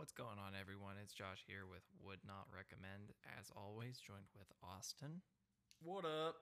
What's 0.00 0.16
going 0.16 0.40
on, 0.40 0.56
everyone? 0.56 0.96
It's 0.96 1.12
Josh 1.12 1.44
here 1.44 1.68
with 1.68 1.84
Would 2.00 2.24
Not 2.24 2.48
Recommend, 2.48 3.12
as 3.36 3.52
always, 3.52 4.00
joined 4.00 4.32
with 4.32 4.48
Auston. 4.64 5.20
What 5.84 6.08
up? 6.08 6.40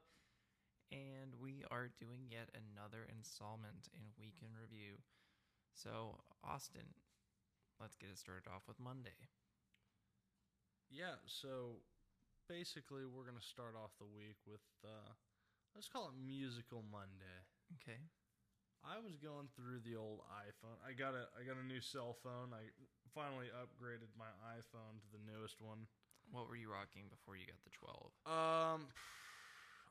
And 0.95 1.35
we 1.43 1.67
are 1.67 1.91
doing 1.99 2.31
yet 2.31 2.55
another 2.55 3.03
installment 3.11 3.91
in 3.91 4.15
Week 4.15 4.39
in 4.47 4.55
Review. 4.55 5.03
So, 5.75 6.23
Auston, 6.47 6.87
let's 7.83 7.99
get 7.99 8.15
it 8.15 8.23
started 8.23 8.47
off 8.47 8.71
with 8.71 8.79
Monday. 8.79 9.27
Yeah, 10.87 11.19
so 11.27 11.83
basically, 12.47 13.11
we're 13.11 13.27
going 13.27 13.43
to 13.43 13.43
start 13.43 13.75
off 13.75 13.91
the 13.99 14.07
week 14.07 14.39
with, 14.47 14.63
uh, 14.87 15.19
let's 15.75 15.91
call 15.91 16.15
it 16.15 16.15
Musical 16.15 16.87
Monday. 16.87 17.43
Okay. 17.75 18.07
I 18.87 18.99
was 19.03 19.19
going 19.19 19.51
through 19.59 19.83
the 19.85 19.99
old 19.99 20.23
iPhone. 20.31 20.79
I 20.87 20.95
got 20.95 21.13
a 21.15 21.29
I 21.37 21.43
got 21.45 21.59
a 21.59 21.67
new 21.67 21.81
cell 21.83 22.15
phone. 22.23 22.55
I 22.55 22.71
finally 23.15 23.51
upgraded 23.53 24.11
my 24.17 24.31
iPhone 24.55 25.03
to 25.03 25.09
the 25.11 25.21
newest 25.27 25.61
one. 25.61 25.87
What 26.31 26.47
were 26.47 26.57
you 26.59 26.69
rocking 26.69 27.09
before 27.09 27.35
you 27.41 27.49
got 27.49 27.59
the 27.65 27.73
12? 27.73 28.13
Um, 28.29 28.81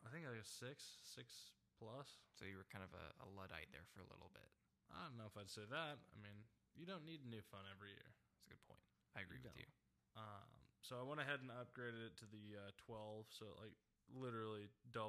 I 0.06 0.14
think 0.14 0.24
I 0.30 0.32
was 0.38 0.46
six, 0.46 1.02
six 1.02 1.58
plus. 1.82 2.22
So 2.38 2.46
you 2.46 2.62
were 2.62 2.70
kind 2.70 2.86
of 2.86 2.94
a, 2.94 3.06
a 3.26 3.28
Luddite 3.34 3.74
there 3.74 3.90
for 3.90 4.06
a 4.06 4.10
little 4.14 4.30
bit. 4.38 4.46
I 4.94 5.02
don't 5.10 5.18
know 5.18 5.26
if 5.26 5.34
I'd 5.34 5.50
say 5.50 5.66
that. 5.66 5.98
I 5.98 6.18
mean, 6.22 6.46
you 6.78 6.86
don't 6.86 7.04
need 7.10 7.26
a 7.26 7.30
new 7.30 7.42
phone 7.50 7.66
every 7.74 7.90
year. 7.90 8.06
That's 8.30 8.46
a 8.46 8.50
good 8.54 8.62
point. 8.70 8.86
I 9.18 9.26
agree 9.26 9.42
You 9.42 9.50
with 9.50 9.58
you. 9.58 9.66
don't. 9.66 10.22
Um, 10.30 10.50
so 10.86 11.02
I 11.02 11.04
went 11.04 11.20
ahead 11.26 11.42
and 11.42 11.50
upgraded 11.50 12.06
it 12.06 12.16
to 12.22 12.30
the 12.30 12.70
uh, 12.70 12.70
12, 12.86 13.26
so 13.34 13.46
like 13.58 13.74
literally 14.14 14.70
double. 14.94 15.07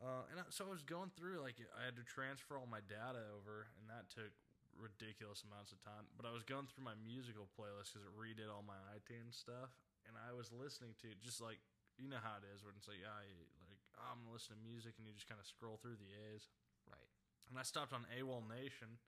Uh, 0.00 0.24
and 0.32 0.40
I, 0.40 0.48
so 0.48 0.64
I 0.64 0.72
was 0.72 0.80
going 0.80 1.12
through 1.12 1.44
like 1.44 1.60
I 1.76 1.84
had 1.84 1.96
to 2.00 2.06
transfer 2.08 2.56
all 2.56 2.64
my 2.64 2.80
data 2.88 3.20
over, 3.36 3.68
and 3.76 3.84
that 3.92 4.08
took 4.08 4.32
ridiculous 4.72 5.44
amounts 5.44 5.76
of 5.76 5.78
time. 5.84 6.08
But 6.16 6.24
I 6.24 6.32
was 6.32 6.40
going 6.40 6.64
through 6.72 6.88
my 6.88 6.96
musical 6.96 7.44
playlist 7.52 7.92
because 7.92 8.08
it 8.08 8.14
redid 8.16 8.48
all 8.48 8.64
my 8.64 8.80
iTunes 8.96 9.36
stuff, 9.36 9.76
and 10.08 10.16
I 10.16 10.32
was 10.32 10.48
listening 10.48 10.96
to 11.04 11.12
just 11.20 11.44
like 11.44 11.60
you 12.00 12.08
know 12.08 12.20
how 12.24 12.40
it 12.40 12.48
is 12.48 12.64
when 12.64 12.72
it's 12.80 12.88
like 12.88 13.04
I 13.04 13.28
like 13.68 13.82
oh, 14.00 14.08
I'm 14.08 14.24
gonna 14.24 14.32
listen 14.32 14.56
to 14.56 14.60
music, 14.64 14.96
and 14.96 15.04
you 15.04 15.12
just 15.12 15.28
kind 15.28 15.40
of 15.40 15.44
scroll 15.44 15.76
through 15.76 16.00
the 16.00 16.12
A's 16.32 16.48
Right. 16.88 17.12
and 17.46 17.60
I 17.60 17.62
stopped 17.62 17.92
on 17.92 18.08
AWOLNATION, 18.08 18.98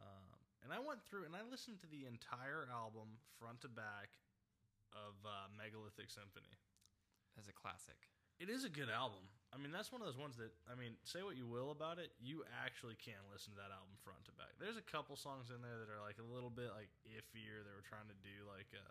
um, 0.00 0.28
and 0.64 0.72
I 0.72 0.80
went 0.80 1.04
through 1.04 1.28
and 1.28 1.36
I 1.36 1.44
listened 1.44 1.78
to 1.84 1.88
the 1.92 2.08
entire 2.08 2.64
album 2.72 3.20
front 3.36 3.60
to 3.62 3.70
back 3.70 4.16
of 4.96 5.14
uh, 5.28 5.52
Megalithic 5.54 6.08
Symphony. 6.08 6.56
As 7.36 7.48
a 7.48 7.52
classic. 7.52 8.08
It 8.40 8.48
is 8.48 8.64
a 8.64 8.72
good 8.72 8.88
album. 8.88 9.28
I 9.56 9.58
mean, 9.58 9.72
that's 9.72 9.88
one 9.88 10.04
of 10.04 10.06
those 10.06 10.20
ones 10.20 10.36
that 10.36 10.52
I 10.68 10.76
mean, 10.76 11.00
say 11.08 11.24
what 11.24 11.40
you 11.40 11.48
will 11.48 11.72
about 11.72 11.96
it, 11.96 12.12
you 12.20 12.44
actually 12.52 12.92
can 13.00 13.16
listen 13.32 13.56
to 13.56 13.58
that 13.64 13.72
album 13.72 13.96
front 14.04 14.20
to 14.28 14.32
back. 14.36 14.52
There's 14.60 14.76
a 14.76 14.84
couple 14.84 15.16
songs 15.16 15.48
in 15.48 15.64
there 15.64 15.80
that 15.80 15.88
are 15.88 16.04
like 16.04 16.20
a 16.20 16.28
little 16.28 16.52
bit 16.52 16.68
like 16.76 16.92
iffier. 17.08 17.64
They 17.64 17.72
were 17.72 17.86
trying 17.88 18.12
to 18.12 18.18
do 18.20 18.44
like 18.44 18.68
a, 18.76 18.86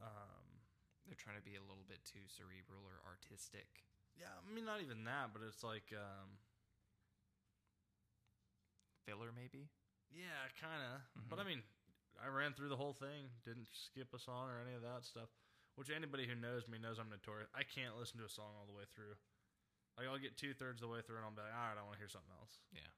um, 0.00 0.64
They're 1.04 1.20
trying 1.20 1.36
to 1.36 1.44
be 1.44 1.60
a 1.60 1.64
little 1.68 1.84
bit 1.84 2.00
too 2.08 2.24
cerebral 2.24 2.80
or 2.88 3.04
artistic. 3.04 3.84
yeah, 4.16 4.32
I 4.32 4.48
mean, 4.48 4.64
not 4.64 4.80
even 4.80 5.04
that, 5.04 5.36
but 5.36 5.44
it's 5.44 5.60
like, 5.60 5.92
um, 5.92 6.40
Filler, 9.04 9.28
maybe? 9.34 9.68
Yeah, 10.08 10.48
kind 10.56 10.80
of. 10.80 11.04
But 11.28 11.36
I 11.36 11.44
mean, 11.44 11.60
I 12.22 12.28
ran 12.28 12.52
through 12.52 12.68
the 12.68 12.80
whole 12.80 12.94
thing, 12.94 13.28
didn't 13.44 13.68
skip 13.72 14.14
a 14.14 14.18
song 14.18 14.48
or 14.48 14.60
any 14.62 14.76
of 14.76 14.82
that 14.82 15.04
stuff. 15.04 15.28
Which 15.74 15.88
anybody 15.88 16.28
who 16.28 16.36
knows 16.36 16.68
me 16.68 16.76
knows 16.76 17.00
I'm 17.00 17.08
notorious. 17.08 17.48
I 17.56 17.64
can't 17.64 17.96
listen 17.96 18.20
to 18.20 18.28
a 18.28 18.32
song 18.32 18.52
all 18.60 18.68
the 18.68 18.76
way 18.76 18.84
through. 18.92 19.16
Like 19.96 20.08
I'll 20.08 20.20
get 20.20 20.36
two 20.36 20.52
thirds 20.52 20.80
of 20.80 20.88
the 20.88 20.92
way 20.92 21.00
through 21.00 21.20
and 21.20 21.24
I'll 21.24 21.36
be 21.36 21.44
like, 21.44 21.56
all 21.56 21.68
right, 21.72 21.80
I 21.80 21.84
want 21.84 21.96
to 21.96 22.02
hear 22.02 22.12
something 22.12 22.32
else. 22.36 22.60
Yeah. 22.72 22.92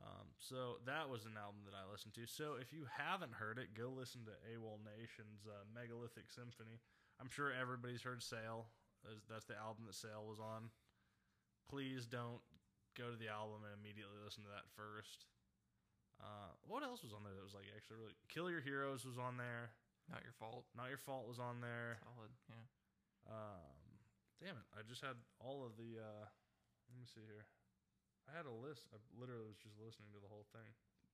Um, 0.00 0.32
so 0.40 0.80
that 0.88 1.12
was 1.12 1.28
an 1.28 1.36
album 1.36 1.68
that 1.68 1.76
I 1.76 1.84
listened 1.84 2.16
to. 2.16 2.24
So 2.24 2.56
if 2.56 2.72
you 2.72 2.88
haven't 2.88 3.36
heard 3.36 3.60
it, 3.60 3.76
go 3.76 3.92
listen 3.92 4.24
to 4.24 4.34
AWOLNATION's 4.48 5.44
uh, 5.44 5.68
Megalithic 5.68 6.32
Symphony. 6.32 6.80
I'm 7.20 7.28
sure 7.28 7.52
everybody's 7.52 8.00
heard 8.00 8.24
Sail. 8.24 8.72
That's- 9.04 9.44
the 9.44 9.60
album 9.60 9.84
that 9.84 9.96
Sail 9.96 10.24
was 10.24 10.40
on. 10.40 10.72
Please 11.68 12.08
don't 12.08 12.40
go 12.96 13.12
to 13.12 13.18
the 13.20 13.28
album 13.28 13.64
and 13.64 13.76
immediately 13.76 14.16
listen 14.24 14.44
to 14.44 14.52
that 14.52 14.68
first. 14.72 15.28
Uh, 16.20 16.52
what 16.68 16.84
else 16.84 17.00
was 17.04 17.12
on 17.12 17.24
there 17.24 17.32
that 17.32 17.44
was 17.44 17.56
like 17.56 17.68
actually 17.72 17.96
really? 18.00 18.16
Kill 18.28 18.50
Your 18.52 18.60
Heroes 18.60 19.04
was 19.04 19.16
on 19.16 19.36
there. 19.40 19.72
Not 20.10 20.26
your 20.26 20.34
fault. 20.34 20.66
Not 20.74 20.90
Your 20.90 20.98
Fault 20.98 21.30
was 21.30 21.38
on 21.38 21.62
there. 21.62 22.02
Solid. 22.02 22.34
Yeah. 22.50 22.66
Um, 23.30 23.78
damn 24.42 24.58
it! 24.58 24.66
I 24.74 24.82
just 24.82 25.06
had 25.06 25.14
all 25.38 25.62
of 25.62 25.78
the. 25.78 26.02
Uh, 26.02 26.26
let 26.90 26.98
me 26.98 27.06
see 27.06 27.22
here. 27.22 27.46
I 28.26 28.34
had 28.34 28.50
a 28.50 28.52
list. 28.52 28.90
I 28.90 28.98
literally 29.14 29.46
was 29.46 29.62
just 29.62 29.78
listening 29.78 30.10
to 30.10 30.20
the 30.20 30.26
whole 30.26 30.50
thing. 30.50 30.66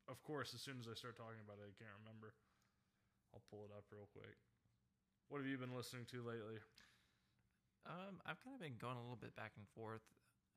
Of 0.09 0.25
course, 0.25 0.57
as 0.57 0.65
soon 0.65 0.81
as 0.81 0.89
I 0.89 0.97
start 0.97 1.21
talking 1.21 1.45
about 1.45 1.61
it, 1.61 1.69
I 1.69 1.77
can't 1.77 1.93
remember. 2.01 2.33
I'll 3.37 3.45
pull 3.53 3.69
it 3.69 3.73
up 3.77 3.85
real 3.93 4.09
quick. 4.09 4.41
What 5.29 5.45
have 5.45 5.51
you 5.51 5.61
been 5.61 5.77
listening 5.77 6.09
to 6.17 6.25
lately? 6.25 6.57
Um, 7.85 8.23
I've 8.25 8.41
kind 8.41 8.57
of 8.57 8.63
been 8.63 8.81
going 8.81 8.97
a 8.97 9.05
little 9.05 9.21
bit 9.21 9.37
back 9.37 9.55
and 9.61 9.69
forth. 9.77 10.03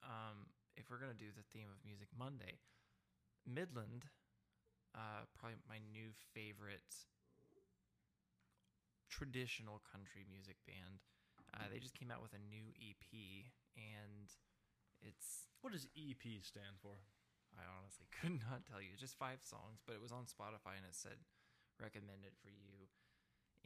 Um, 0.01 0.47
if 0.79 0.87
we're 0.87 1.01
gonna 1.01 1.17
do 1.17 1.33
the 1.35 1.43
theme 1.51 1.67
of 1.67 1.83
Music 1.83 2.07
Monday, 2.15 2.63
Midland, 3.43 4.07
uh, 4.95 5.27
probably 5.35 5.59
my 5.67 5.83
new 5.91 6.15
favorite 6.31 6.87
traditional 9.19 9.83
country 9.83 10.23
music 10.31 10.55
band. 10.63 11.03
Uh, 11.51 11.67
they 11.67 11.83
just 11.83 11.97
came 11.97 12.07
out 12.07 12.23
with 12.23 12.31
a 12.31 12.39
new 12.47 12.71
EP, 12.79 13.11
and 13.75 14.31
it's 15.03 15.51
What 15.59 15.75
does 15.75 15.91
EP 15.91 16.23
stand 16.39 16.79
for? 16.79 16.95
I 17.59 17.67
honestly 17.67 18.07
could 18.15 18.39
not 18.47 18.63
tell 18.63 18.79
you. 18.79 18.95
It's 18.95 19.03
just 19.03 19.19
five 19.19 19.43
songs, 19.43 19.83
but 19.83 19.91
it 19.91 20.01
was 20.01 20.15
on 20.15 20.23
Spotify 20.23 20.79
and 20.79 20.87
it 20.87 20.95
said 20.95 21.19
recommended 21.75 22.39
for 22.39 22.47
you. 22.47 22.87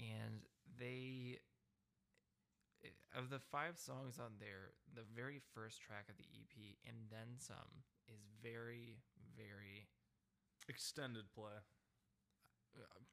And 0.02 0.50
they, 0.66 1.38
of 3.14 3.30
the 3.30 3.38
five 3.38 3.78
songs 3.78 4.18
on 4.18 4.42
there, 4.42 4.74
the 4.90 5.06
very 5.14 5.38
first 5.54 5.86
track 5.86 6.10
of 6.10 6.18
the 6.18 6.26
EP, 6.34 6.82
and 6.90 6.98
then 7.14 7.38
some, 7.38 7.86
is 8.10 8.26
very, 8.42 8.98
very. 9.38 9.86
Extended 10.70 11.28
play. 11.36 11.60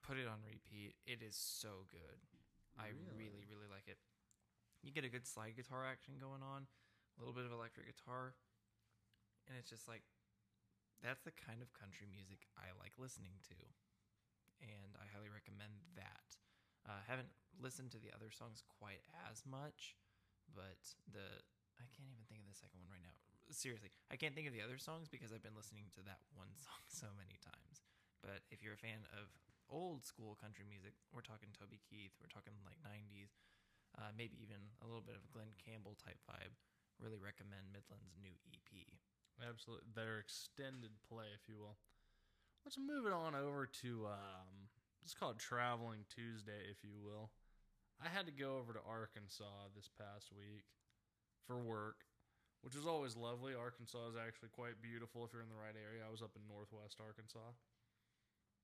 Put 0.02 0.18
it 0.18 0.26
on 0.26 0.42
repeat. 0.42 0.96
It 1.06 1.22
is 1.22 1.36
so 1.38 1.86
good. 1.92 2.18
I 2.78 2.90
Really? 2.90 3.28
really, 3.30 3.44
really 3.46 3.68
like 3.70 3.86
it. 3.86 3.98
You 4.82 4.90
get 4.90 5.04
a 5.04 5.12
good 5.12 5.26
slide 5.28 5.54
guitar 5.54 5.84
action 5.84 6.16
going 6.18 6.40
on, 6.42 6.64
a 6.66 7.16
little 7.20 7.36
bit 7.36 7.44
of 7.44 7.52
electric 7.52 7.86
guitar, 7.86 8.32
and 9.46 9.54
it's 9.60 9.68
just 9.68 9.84
like 9.86 10.02
that's 11.04 11.20
the 11.22 11.32
kind 11.36 11.60
of 11.60 11.72
country 11.76 12.08
music 12.08 12.48
I 12.56 12.72
like 12.80 12.96
listening 12.96 13.36
to, 13.52 13.58
and 14.64 14.96
I 14.96 15.04
highly 15.12 15.28
recommend 15.28 15.84
that. 16.00 16.26
Uh, 16.88 17.04
haven't 17.04 17.28
listened 17.60 17.92
to 17.92 18.00
the 18.00 18.08
other 18.16 18.32
songs 18.32 18.64
quite 18.80 19.04
as 19.28 19.44
much, 19.44 20.00
but 20.56 20.80
the 21.12 21.44
I 21.76 21.84
can't 21.92 22.08
even 22.08 22.24
think 22.24 22.40
of 22.40 22.48
the 22.48 22.56
second 22.56 22.80
one 22.80 22.88
right 22.88 23.04
now. 23.04 23.12
Seriously, 23.52 23.92
I 24.08 24.16
can't 24.16 24.32
think 24.32 24.48
of 24.48 24.56
the 24.56 24.64
other 24.64 24.80
songs 24.80 25.06
because 25.12 25.28
I've 25.30 25.44
been 25.44 25.58
listening 25.58 25.92
to 25.98 26.02
that 26.08 26.24
one 26.32 26.56
song 26.64 26.80
so 26.88 27.08
many 27.20 27.36
times. 27.44 27.84
But 28.20 28.44
if 28.52 28.60
you're 28.60 28.76
a 28.76 28.80
fan 28.80 29.08
of 29.16 29.32
old 29.70 30.04
school 30.04 30.36
country 30.36 30.66
music, 30.68 30.92
we're 31.10 31.24
talking 31.24 31.50
Toby 31.56 31.80
Keith, 31.80 32.12
we're 32.20 32.32
talking 32.32 32.52
like 32.66 32.78
90s, 32.84 33.32
uh, 33.96 34.12
maybe 34.12 34.38
even 34.42 34.60
a 34.82 34.86
little 34.86 35.04
bit 35.04 35.16
of 35.16 35.24
Glen 35.32 35.50
Campbell 35.56 35.96
type 35.98 36.20
vibe. 36.28 36.54
Really 37.00 37.18
recommend 37.18 37.72
Midland's 37.72 38.12
new 38.20 38.36
EP. 38.52 38.70
Absolutely. 39.40 39.88
Their 39.96 40.20
extended 40.20 40.92
play, 41.08 41.32
if 41.32 41.48
you 41.48 41.56
will. 41.56 41.80
Let's 42.60 42.76
move 42.76 43.08
it 43.08 43.16
on 43.16 43.32
over 43.32 43.64
to, 43.80 44.12
um, 44.12 44.68
let's 45.00 45.16
call 45.16 45.32
it 45.32 45.40
Traveling 45.40 46.04
Tuesday, 46.12 46.68
if 46.68 46.84
you 46.84 46.92
will. 47.00 47.32
I 48.04 48.12
had 48.12 48.28
to 48.28 48.36
go 48.36 48.60
over 48.60 48.76
to 48.76 48.84
Arkansas 48.84 49.72
this 49.72 49.88
past 49.88 50.28
week 50.32 50.68
for 51.48 51.56
work, 51.56 52.04
which 52.60 52.76
is 52.76 52.84
always 52.84 53.16
lovely. 53.16 53.56
Arkansas 53.56 54.12
is 54.12 54.16
actually 54.20 54.52
quite 54.52 54.80
beautiful 54.84 55.24
if 55.24 55.32
you're 55.32 55.44
in 55.44 55.52
the 55.52 55.56
right 55.56 55.76
area. 55.76 56.04
I 56.04 56.12
was 56.12 56.20
up 56.20 56.36
in 56.36 56.44
northwest 56.44 57.00
Arkansas. 57.00 57.56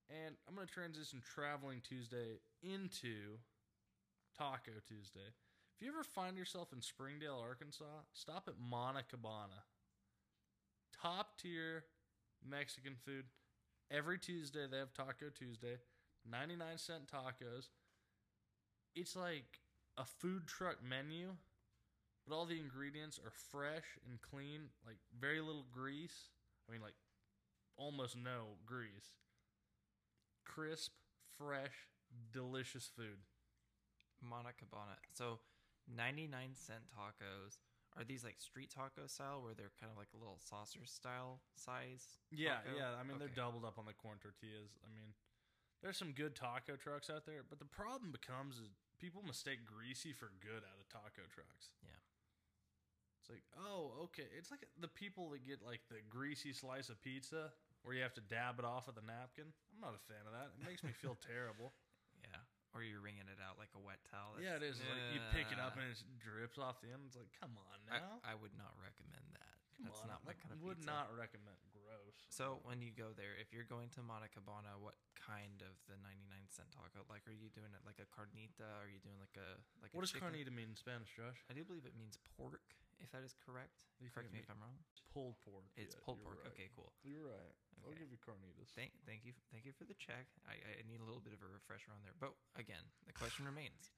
And 0.08 0.36
I'm 0.46 0.54
going 0.54 0.66
to 0.66 0.72
transition 0.72 1.20
Traveling 1.34 1.82
Tuesday 1.86 2.38
into 2.62 3.38
Taco 4.38 4.72
Tuesday. 4.86 5.34
If 5.74 5.82
you 5.82 5.88
ever 5.88 6.04
find 6.04 6.38
yourself 6.38 6.72
in 6.72 6.80
Springdale, 6.80 7.42
Arkansas, 7.42 8.06
stop 8.12 8.44
at 8.48 8.54
Mana 8.58 9.02
Cabana 9.08 9.64
top 11.00 11.38
tier 11.40 11.84
Mexican 12.48 12.94
food. 13.04 13.24
Every 13.90 14.18
Tuesday 14.18 14.66
they 14.70 14.78
have 14.78 14.92
Taco 14.92 15.30
Tuesday, 15.34 15.76
99 16.28 16.78
cent 16.78 17.02
tacos. 17.06 17.68
It's 18.94 19.14
like 19.14 19.60
a 19.96 20.04
food 20.04 20.46
truck 20.46 20.76
menu, 20.82 21.36
but 22.26 22.34
all 22.34 22.46
the 22.46 22.58
ingredients 22.58 23.20
are 23.24 23.30
fresh 23.30 23.98
and 24.08 24.20
clean, 24.20 24.62
like 24.84 24.96
very 25.18 25.40
little 25.40 25.66
grease. 25.72 26.30
I 26.68 26.72
mean 26.72 26.82
like 26.82 26.96
almost 27.76 28.16
no 28.16 28.56
grease. 28.64 29.12
Crisp, 30.46 30.92
fresh, 31.36 31.90
delicious 32.32 32.88
food. 32.96 33.26
Mana 34.22 34.56
Cabana. 34.56 34.96
So, 35.12 35.40
99 35.84 36.54
cent 36.54 36.88
tacos 36.88 37.58
Are 37.96 38.04
these 38.04 38.24
like 38.24 38.40
street 38.40 38.70
taco 38.70 39.06
style, 39.06 39.42
where 39.42 39.54
they're 39.54 39.72
kind 39.80 39.92
of 39.92 39.98
like 39.98 40.12
a 40.14 40.18
little 40.20 40.38
saucer 40.40 40.84
style 40.84 41.40
size? 41.56 42.20
Yeah, 42.30 42.60
taco? 42.64 42.76
yeah. 42.76 42.92
I 42.98 43.04
mean, 43.04 43.18
they're 43.18 43.32
doubled 43.32 43.64
up 43.64 43.78
on 43.78 43.84
the 43.84 43.96
corn 43.96 44.18
tortillas. 44.20 44.76
I 44.84 44.88
mean, 44.92 45.16
there's 45.82 45.96
some 45.96 46.12
good 46.12 46.34
taco 46.36 46.76
trucks 46.76 47.08
out 47.08 47.24
there, 47.26 47.44
but 47.48 47.58
the 47.58 47.68
problem 47.68 48.12
becomes 48.12 48.56
is 48.56 48.76
people 49.00 49.22
mistake 49.24 49.64
greasy 49.64 50.12
for 50.12 50.32
good 50.40 50.64
out 50.64 50.76
of 50.80 50.88
taco 50.88 51.24
trucks. 51.32 51.72
Yeah. 51.82 52.00
It's 53.20 53.30
like, 53.32 53.44
oh, 53.58 53.90
okay. 54.04 54.28
It's 54.38 54.50
like 54.50 54.68
the 54.78 54.88
people 54.92 55.30
that 55.30 55.46
get 55.46 55.64
like 55.64 55.80
the 55.90 55.98
greasy 56.08 56.52
slice 56.52 56.88
of 56.88 57.00
pizza 57.02 57.50
where 57.82 57.94
you 57.94 58.02
have 58.02 58.14
to 58.14 58.20
dab 58.20 58.58
it 58.58 58.64
off 58.64 58.86
with 58.86 58.98
a 58.98 59.06
napkin. 59.06 59.50
I'm 59.76 59.84
not 59.84 59.92
a 59.92 60.00
fan 60.08 60.24
of 60.24 60.32
that. 60.32 60.56
It 60.56 60.64
makes 60.64 60.80
me 60.80 60.96
feel 60.96 61.16
terrible. 61.20 61.76
Yeah. 62.26 62.42
Or 62.74 62.80
you're 62.82 63.04
wringing 63.04 63.28
it 63.28 63.38
out 63.38 63.60
like 63.60 63.70
a 63.76 63.80
wet 63.80 64.00
towel. 64.08 64.34
Yeah, 64.40 64.56
it 64.58 64.64
is. 64.64 64.80
Like 64.82 65.14
you 65.14 65.20
pick 65.36 65.52
it 65.52 65.60
up 65.60 65.76
and 65.78 65.84
it 65.86 66.00
drips 66.18 66.56
off 66.58 66.80
the 66.82 66.90
end. 66.90 67.06
It's 67.06 67.14
like, 67.14 67.28
come 67.38 67.54
on 67.54 67.78
I, 67.92 68.00
now. 68.02 68.18
I 68.26 68.34
would 68.34 68.56
not 68.58 68.72
recommend 68.82 69.22
that. 69.36 69.52
come 69.76 69.86
That's 69.86 70.02
on. 70.02 70.10
not 70.16 70.20
my 70.26 70.32
I 70.32 70.40
kind 70.42 70.50
of 70.56 70.58
would 70.66 70.80
pizza. 70.82 70.90
not 70.90 71.12
recommend. 71.14 71.60
Gross. 71.76 72.16
So 72.32 72.58
when 72.66 72.82
you 72.82 72.90
go 72.90 73.12
there, 73.14 73.36
if 73.38 73.52
you're 73.54 73.68
going 73.68 73.92
to 73.94 74.02
Montecabana, 74.02 74.80
what 74.80 74.96
kind 75.14 75.60
of 75.62 75.76
the 75.86 75.94
99 76.02 76.24
cent 76.50 76.72
taco? 76.74 77.04
Like, 77.06 77.22
are 77.30 77.36
you 77.36 77.52
doing 77.52 77.70
it 77.76 77.84
like 77.86 78.00
a 78.02 78.08
carnita? 78.10 78.66
Are 78.80 78.90
you 78.90 78.98
doing 79.04 79.20
like 79.22 79.36
a 79.38 79.60
like? 79.84 79.92
What 79.94 80.02
a 80.02 80.08
does 80.08 80.16
chicken? 80.16 80.32
carnita 80.34 80.50
mean 80.50 80.74
in 80.74 80.76
Spanish, 80.76 81.12
Josh? 81.14 81.38
I 81.46 81.54
do 81.54 81.62
believe 81.62 81.84
it 81.86 81.94
means 81.94 82.18
pork, 82.36 82.64
if 83.00 83.10
that 83.12 83.22
is 83.24 83.34
correct. 83.44 83.72
You 84.00 84.12
Correct 84.12 84.28
me 84.32 84.44
if 84.44 84.50
I'm 84.52 84.60
wrong. 84.60 84.76
Pulled 85.08 85.40
pork. 85.40 85.64
It's 85.76 85.96
Yeah, 85.96 86.04
pulled 86.04 86.20
pork. 86.20 86.36
right. 86.44 86.52
Okay, 86.52 86.68
cool. 86.76 86.92
You're 87.00 87.32
right. 87.32 87.56
I'll 87.80 87.96
give 87.96 88.12
you 88.12 88.20
carnitas. 88.20 88.68
Thank, 88.76 88.92
thank 89.08 89.24
you, 89.24 89.32
thank 89.52 89.64
you 89.64 89.72
for 89.72 89.88
the 89.88 89.96
check. 89.96 90.28
I, 90.44 90.58
I 90.60 90.84
need 90.84 91.00
a 91.00 91.06
little 91.06 91.22
bit 91.24 91.32
of 91.32 91.40
a 91.40 91.48
refresher 91.48 91.92
on 91.96 92.04
there. 92.04 92.12
But 92.20 92.36
again, 92.60 92.82
the 93.08 93.16
question 93.16 93.46
remains: 93.50 93.92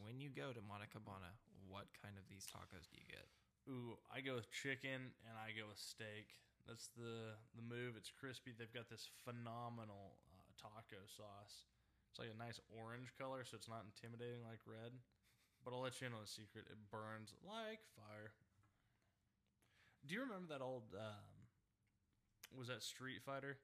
When 0.00 0.16
you 0.20 0.32
go 0.32 0.56
to 0.56 0.60
Montecabana, 0.64 1.36
what 1.68 1.92
kind 2.00 2.16
of 2.16 2.24
these 2.32 2.48
tacos 2.48 2.88
do 2.88 2.96
you 2.96 3.08
get? 3.08 3.28
Ooh, 3.68 4.00
I 4.08 4.24
go 4.24 4.40
with 4.40 4.48
chicken 4.48 5.12
and 5.28 5.34
I 5.36 5.52
go 5.52 5.68
with 5.68 5.76
steak. 5.80 6.32
That's 6.64 6.88
the 6.96 7.36
the 7.56 7.64
move. 7.64 7.96
It's 8.00 8.08
crispy. 8.12 8.56
They've 8.56 8.72
got 8.72 8.88
this 8.88 9.08
phenomenal 9.24 10.16
uh, 10.32 10.48
taco 10.56 11.04
sauce. 11.04 11.68
It's 12.08 12.16
like 12.20 12.32
a 12.32 12.38
nice 12.38 12.56
orange 12.72 13.12
color, 13.20 13.44
so 13.44 13.56
it's 13.60 13.68
not 13.68 13.84
intimidating 13.84 14.40
like 14.48 14.64
red. 14.64 14.96
But 15.64 15.74
I'll 15.74 15.82
let 15.82 16.00
you 16.00 16.06
in 16.06 16.14
on 16.14 16.22
a 16.24 16.26
secret. 16.26 16.64
It 16.70 16.78
burns 16.90 17.34
like 17.44 17.80
fire. 17.96 18.32
Do 20.06 20.14
you 20.14 20.22
remember 20.22 20.48
that 20.54 20.62
old? 20.64 20.94
Um, 20.94 21.38
was 22.56 22.68
that 22.68 22.82
Street 22.82 23.20
Fighter? 23.20 23.58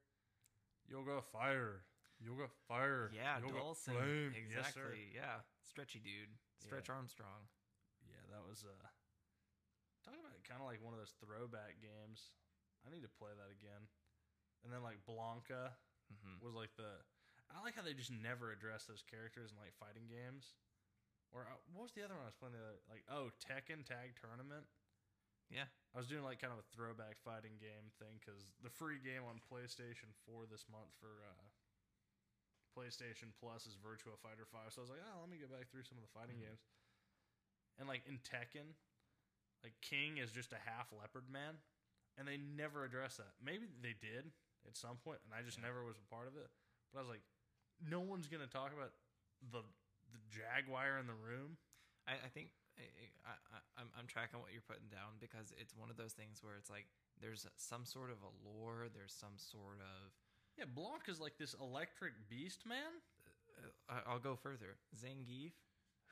Yoga 0.85 1.23
fire. 1.32 1.87
Yoga 2.20 2.49
fire. 2.69 3.08
Yeah, 3.14 3.41
Yoga 3.41 3.61
Dhalsim. 3.64 3.96
flame. 3.96 4.32
Yes, 4.52 4.75
sir. 4.75 4.93
Exactly. 4.93 5.17
yeah, 5.17 5.41
stretchy 5.64 5.99
dude, 5.99 6.31
Stretch 6.61 6.91
Armstrong. 6.93 7.49
Yeah, 8.05 8.20
that 8.37 8.44
was 8.44 8.64
uh 8.69 8.87
talking 10.05 10.20
about 10.20 10.37
kind 10.44 10.61
of 10.61 10.69
like 10.69 10.85
one 10.85 10.93
of 10.93 11.00
those 11.00 11.17
throwback 11.25 11.81
games. 11.81 12.37
I 12.85 12.93
need 12.93 13.00
to 13.02 13.12
play 13.17 13.32
that 13.32 13.49
again. 13.49 13.88
And 14.64 14.69
then 14.69 14.85
like 14.85 15.00
Blanka 15.08 15.73
hmm 16.12 16.37
was 16.44 16.52
like 16.52 16.76
the 16.76 17.00
I 17.49 17.64
like 17.64 17.76
how 17.76 17.85
they 17.85 17.96
just 17.96 18.12
never 18.12 18.52
address 18.52 18.85
those 18.85 19.00
characters 19.00 19.52
in 19.52 19.56
like 19.56 19.73
fighting 19.81 20.05
games. 20.05 20.52
Or 21.34 21.42
uh, 21.50 21.58
what 21.75 21.90
was 21.90 21.92
the 21.98 22.06
other 22.06 22.14
one 22.14 22.22
I 22.22 22.31
was 22.31 22.38
playing 22.38 22.54
the 22.54 22.62
other 22.62 22.78
like 22.86 23.02
oh 23.10 23.34
Tekken 23.42 23.82
Tag 23.82 24.14
Tournament. 24.14 24.64
Yeah. 25.50 25.66
I 25.92 25.98
was 25.98 26.06
doing 26.06 26.22
like 26.25 26.38
kind 26.40 26.54
of 26.54 26.62
a 26.62 26.69
throwback 26.72 27.19
fighting 27.20 27.58
game 27.58 27.90
thing 28.00 28.16
because 28.22 28.54
the 28.62 28.70
free 28.70 29.02
game 29.02 29.26
on 29.26 29.42
PlayStation 29.42 30.10
4 30.26 30.46
this 30.48 30.64
month 30.70 30.94
for 30.98 31.20
uh, 31.26 31.46
PlayStation 32.75 33.31
Plus 33.38 33.66
is 33.66 33.76
Virtua 33.78 34.19
Fighter 34.19 34.46
5. 34.50 34.72
So 34.75 34.82
I 34.82 34.84
was 34.88 34.90
like, 34.94 35.04
oh, 35.04 35.20
let 35.22 35.31
me 35.31 35.38
go 35.38 35.46
back 35.50 35.70
through 35.70 35.86
some 35.86 35.98
of 35.98 36.02
the 36.06 36.10
fighting 36.14 36.38
Mhm. 36.38 36.50
games. 36.50 36.62
And 37.78 37.86
like 37.86 38.06
in 38.06 38.19
Tekken, 38.22 38.75
like 39.62 39.75
King 39.82 40.19
is 40.19 40.31
just 40.32 40.52
a 40.54 40.58
half 40.58 40.90
leopard 40.92 41.28
man, 41.31 41.58
and 42.16 42.26
they 42.26 42.36
never 42.38 42.84
address 42.84 43.16
that. 43.19 43.34
Maybe 43.42 43.66
they 43.82 43.94
did 43.94 44.32
at 44.66 44.76
some 44.76 44.98
point, 44.98 45.20
and 45.25 45.34
I 45.34 45.42
just 45.42 45.58
Yeah. 45.58 45.64
never 45.70 45.84
was 45.84 45.98
a 45.98 46.06
part 46.10 46.26
of 46.26 46.36
it. 46.36 46.50
But 46.92 46.98
I 46.98 47.02
was 47.02 47.10
like, 47.10 47.25
no 47.81 48.00
one's 48.00 48.28
gonna 48.28 48.46
talk 48.46 48.72
about 48.72 48.94
the 49.50 49.62
the 50.14 50.22
jaguar 50.31 50.96
in 51.02 51.11
the 51.11 51.19
room. 51.19 51.58
I, 52.06 52.14
I 52.22 52.31
think 52.31 52.55
I, 52.78 53.34
I, 53.55 53.58
I'm, 53.82 53.88
I'm 53.99 54.06
tracking 54.06 54.38
what 54.38 54.50
you're 54.55 54.64
putting 54.66 54.87
down 54.90 55.19
because 55.19 55.50
it's 55.58 55.75
one 55.75 55.90
of 55.90 55.99
those 55.99 56.14
things 56.14 56.43
where 56.43 56.55
it's 56.58 56.70
like 56.70 56.87
there's 57.19 57.46
some 57.58 57.84
sort 57.84 58.11
of 58.14 58.19
a 58.22 58.32
lore, 58.46 58.87
there's 58.94 59.14
some 59.14 59.34
sort 59.38 59.78
of. 59.82 60.14
Yeah, 60.58 60.70
Blanka's 60.70 61.19
like 61.19 61.34
this 61.38 61.55
electric 61.58 62.14
beast 62.31 62.62
man. 62.66 63.02
Uh, 63.58 63.70
I- 63.90 64.05
I'll 64.11 64.22
go 64.22 64.34
further. 64.38 64.78
Zangief, 64.94 65.55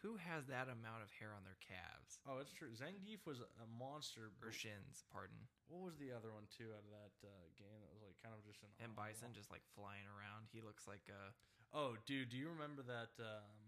who 0.02 0.18
has 0.18 0.46
that 0.50 0.66
amount 0.66 1.02
of 1.06 1.10
hair 1.14 1.30
on 1.34 1.46
their 1.46 1.58
calves 1.62 2.18
Oh, 2.26 2.38
it's 2.42 2.50
true. 2.54 2.70
Zangief 2.74 3.22
was 3.26 3.38
a 3.42 3.66
monster. 3.70 4.30
or 4.42 4.50
shins? 4.54 5.06
Pardon. 5.14 5.46
What 5.70 5.82
was 5.86 5.94
the 5.98 6.10
other 6.14 6.30
one 6.34 6.46
too 6.50 6.70
out 6.74 6.82
of 6.86 6.90
that 6.94 7.14
uh, 7.26 7.30
game 7.58 7.78
that 7.82 7.90
was 7.94 8.02
like 8.02 8.18
kind 8.22 8.34
of 8.34 8.42
just 8.46 8.62
an 8.66 8.70
And? 8.82 8.94
Bison 8.98 9.30
just 9.34 9.50
like 9.50 9.62
flying 9.78 10.06
around. 10.10 10.50
He 10.50 10.58
looks 10.62 10.86
like 10.90 11.06
a. 11.10 11.34
Oh, 11.74 11.94
dude, 12.06 12.30
do 12.30 12.36
you 12.38 12.50
remember 12.50 12.82
that? 12.86 13.14
Um, 13.22 13.61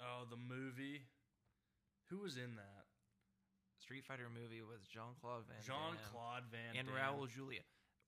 oh, 0.00 0.24
the 0.28 0.36
movie. 0.38 1.06
Who 2.10 2.22
was 2.22 2.36
in 2.36 2.54
that? 2.56 2.84
Street 3.82 4.02
Fighter 4.06 4.26
movie 4.30 4.62
was 4.62 4.82
Jean 4.86 5.14
Claude 5.20 5.46
Van 5.46 5.58
Jean 5.62 5.94
Claude 6.10 6.46
Van 6.50 6.74
Damme. 6.74 6.78
and 6.80 6.86
Damme. 6.90 6.98
Raul 6.98 7.26
Julia. 7.30 7.62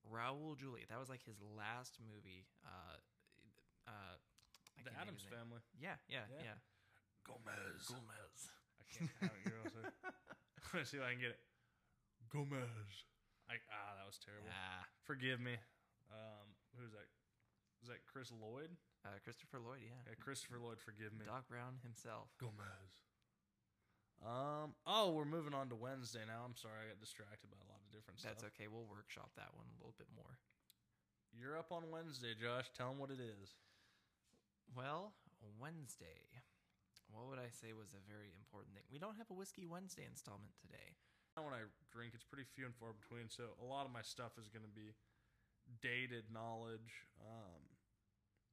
Raul 0.06 0.55
Julia. 0.58 0.87
That 0.90 0.99
was 0.99 1.11
like 1.11 1.23
his 1.23 1.38
last 1.43 1.99
movie. 2.02 2.46
Uh, 2.67 2.99
uh, 3.87 4.14
I 4.17 4.82
The 4.82 4.90
can't 4.90 5.06
think 5.06 5.20
of 5.20 5.23
Addams. 5.23 5.25
Family. 5.31 5.62
Yeah, 5.79 5.99
yeah, 6.11 6.26
Yeah. 6.31 6.55
yeah. 6.55 6.58
Gomez. 7.26 7.85
Gomez. 7.90 8.38
I 8.81 8.85
can't. 8.88 9.11
I 9.23 9.29
don't 9.29 9.44
know. 9.52 9.67
So, 9.69 9.81
let's 10.79 10.88
see 10.90 10.99
if 10.99 11.05
I 11.05 11.12
can 11.14 11.20
get 11.23 11.37
it. 11.37 11.43
Gomez. 12.32 12.90
I, 13.50 13.56
ah, 13.73 13.96
that 14.00 14.06
was 14.08 14.19
terrible. 14.20 14.49
Ah, 14.52 14.85
Forgive 15.05 15.40
me. 15.40 15.56
Um, 16.12 16.46
who's 16.76 16.93
that? 16.93 17.08
Is 17.85 17.88
that 17.93 18.00
Chris 18.08 18.32
Lloyd? 18.32 18.73
Uh, 19.09 19.17
Christopher 19.25 19.57
Lloyd. 19.57 19.81
Yeah. 19.81 19.97
Yeah, 20.05 20.21
Christopher 20.21 20.61
Lloyd. 20.61 20.77
Forgive 20.85 21.17
me. 21.17 21.25
Doc 21.25 21.49
Brown 21.49 21.81
himself. 21.81 22.29
Gomez. 22.37 23.01
Um. 24.21 24.77
Oh, 24.85 25.15
we're 25.17 25.29
moving 25.29 25.55
on 25.57 25.73
to 25.73 25.79
Wednesday 25.79 26.27
now. 26.27 26.45
I'm 26.45 26.59
sorry, 26.59 26.85
I 26.85 26.93
got 26.93 27.01
distracted 27.01 27.49
by 27.49 27.57
a 27.63 27.69
lot 27.71 27.81
of 27.81 27.89
different 27.95 28.21
stuff. 28.21 28.37
That's 28.37 28.51
okay. 28.53 28.69
We'll 28.69 28.85
workshop 28.91 29.33
that 29.41 29.55
one 29.57 29.71
a 29.71 29.77
little 29.79 29.95
bit 29.97 30.11
more. 30.13 30.37
You're 31.33 31.57
up 31.57 31.71
on 31.71 31.89
Wednesday, 31.89 32.35
Josh. 32.35 32.69
Tell 32.75 32.91
them 32.91 32.99
what 32.99 33.15
it 33.15 33.23
is. 33.23 33.57
Well, 34.75 35.15
Wednesday. 35.57 36.29
What 37.09 37.31
would 37.31 37.41
I 37.41 37.49
say 37.49 37.73
was 37.73 37.97
a 37.97 38.03
very 38.05 38.29
important 38.37 38.77
thing? 38.77 38.85
We 38.93 39.01
don't 39.01 39.17
have 39.17 39.33
a 39.33 39.39
Whiskey 39.39 39.65
Wednesday 39.65 40.05
installment 40.05 40.53
today. 40.61 40.99
When 41.39 41.55
I 41.55 41.71
drink, 41.95 42.19
it's 42.19 42.27
pretty 42.27 42.43
few 42.43 42.67
and 42.67 42.75
far 42.75 42.91
between. 42.91 43.31
So 43.31 43.55
a 43.63 43.67
lot 43.67 43.87
of 43.87 43.95
my 43.95 44.03
stuff 44.03 44.35
is 44.43 44.51
going 44.51 44.67
to 44.67 44.75
be 44.75 44.91
dated 45.79 46.27
knowledge. 46.35 47.07
Um, 47.23 47.62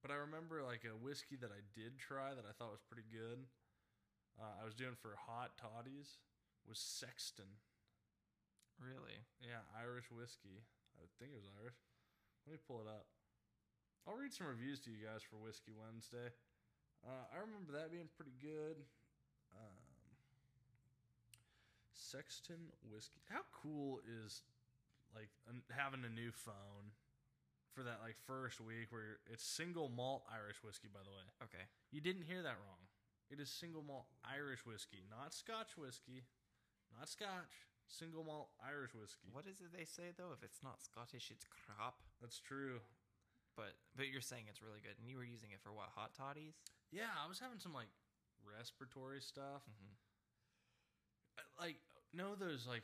but 0.06 0.14
I 0.14 0.22
remember 0.22 0.62
like 0.62 0.86
a 0.86 0.94
whiskey 0.94 1.34
that 1.42 1.50
I 1.50 1.66
did 1.74 1.98
try 1.98 2.38
that 2.38 2.46
I 2.46 2.54
thought 2.54 2.70
was 2.70 2.86
pretty 2.86 3.10
good. 3.10 3.50
Uh, 4.38 4.62
I 4.62 4.62
was 4.62 4.78
doing 4.78 4.94
for 4.94 5.18
hot 5.18 5.58
toddies 5.58 6.22
was 6.70 6.78
Sexton. 6.78 7.50
Really? 8.78 9.26
Yeah, 9.42 9.66
Irish 9.74 10.14
whiskey. 10.14 10.62
I 11.02 11.10
think 11.18 11.34
it 11.34 11.42
was 11.42 11.50
Irish. 11.58 11.82
Let 12.46 12.54
me 12.54 12.62
pull 12.70 12.86
it 12.86 12.90
up. 12.92 13.10
I'll 14.06 14.14
read 14.14 14.30
some 14.30 14.46
reviews 14.46 14.78
to 14.86 14.94
you 14.94 15.02
guys 15.02 15.26
for 15.26 15.42
Whiskey 15.42 15.74
Wednesday. 15.74 16.30
Uh, 17.02 17.26
I 17.34 17.42
remember 17.42 17.74
that 17.74 17.90
being 17.90 18.14
pretty 18.14 18.38
good. 18.38 18.86
Um, 19.58 19.90
Sexton 21.98 22.70
whiskey. 22.86 23.26
How 23.26 23.42
cool 23.50 24.06
is 24.06 24.46
like 25.18 25.34
an, 25.50 25.66
having 25.74 26.06
a 26.06 26.14
new 26.14 26.30
phone 26.30 26.94
for 27.75 27.84
that 27.84 28.00
like 28.01 28.15
first 28.25 28.63
week 28.63 28.88
where 28.89 29.03
you're, 29.03 29.22
it's 29.27 29.44
single 29.44 29.91
malt 29.91 30.24
Irish 30.32 30.63
whiskey? 30.63 30.88
By 30.88 31.03
the 31.03 31.12
way, 31.12 31.27
Okay. 31.44 31.67
you 31.91 32.00
didn't 32.00 32.24
hear 32.24 32.39
that 32.41 32.55
wrong. 32.63 32.88
It 33.29 33.44
is 33.44 33.51
single 33.51 33.84
malt 33.84 34.08
Irish 34.24 34.63
whiskey, 34.65 35.03
not 35.12 35.34
Scotch 35.36 35.75
whiskey, 35.77 36.24
not 36.96 37.10
Scotch. 37.12 37.67
Single 37.86 38.25
malt 38.25 38.50
Irish 38.65 38.98
whiskey. 38.98 39.29
What 39.29 39.46
is 39.46 39.62
it 39.62 39.70
they 39.70 39.86
say 39.86 40.10
though? 40.17 40.34
If 40.34 40.41
it's 40.41 40.63
not 40.65 40.82
Scottish, 40.82 41.29
it's 41.29 41.46
crap. 41.46 42.01
That's 42.17 42.41
true. 42.41 42.82
But 43.53 43.77
but 43.94 44.10
you're 44.10 44.25
saying 44.25 44.50
it's 44.50 44.63
really 44.65 44.82
good, 44.82 44.98
and 44.98 45.05
you 45.05 45.22
were 45.22 45.27
using 45.27 45.53
it 45.53 45.62
for 45.62 45.70
what? 45.70 45.94
Hot 45.94 46.10
toddies? 46.17 46.58
Yeah, 46.89 47.13
I 47.13 47.29
was 47.29 47.38
having 47.38 47.62
some 47.62 47.77
like 47.77 47.91
respiratory 48.41 49.22
stuff. 49.22 49.62
Mm-hmm. 49.70 49.94
I- 51.38 51.53
Like, 51.62 51.77
know 52.10 52.34
those 52.36 52.65
like, 52.65 52.84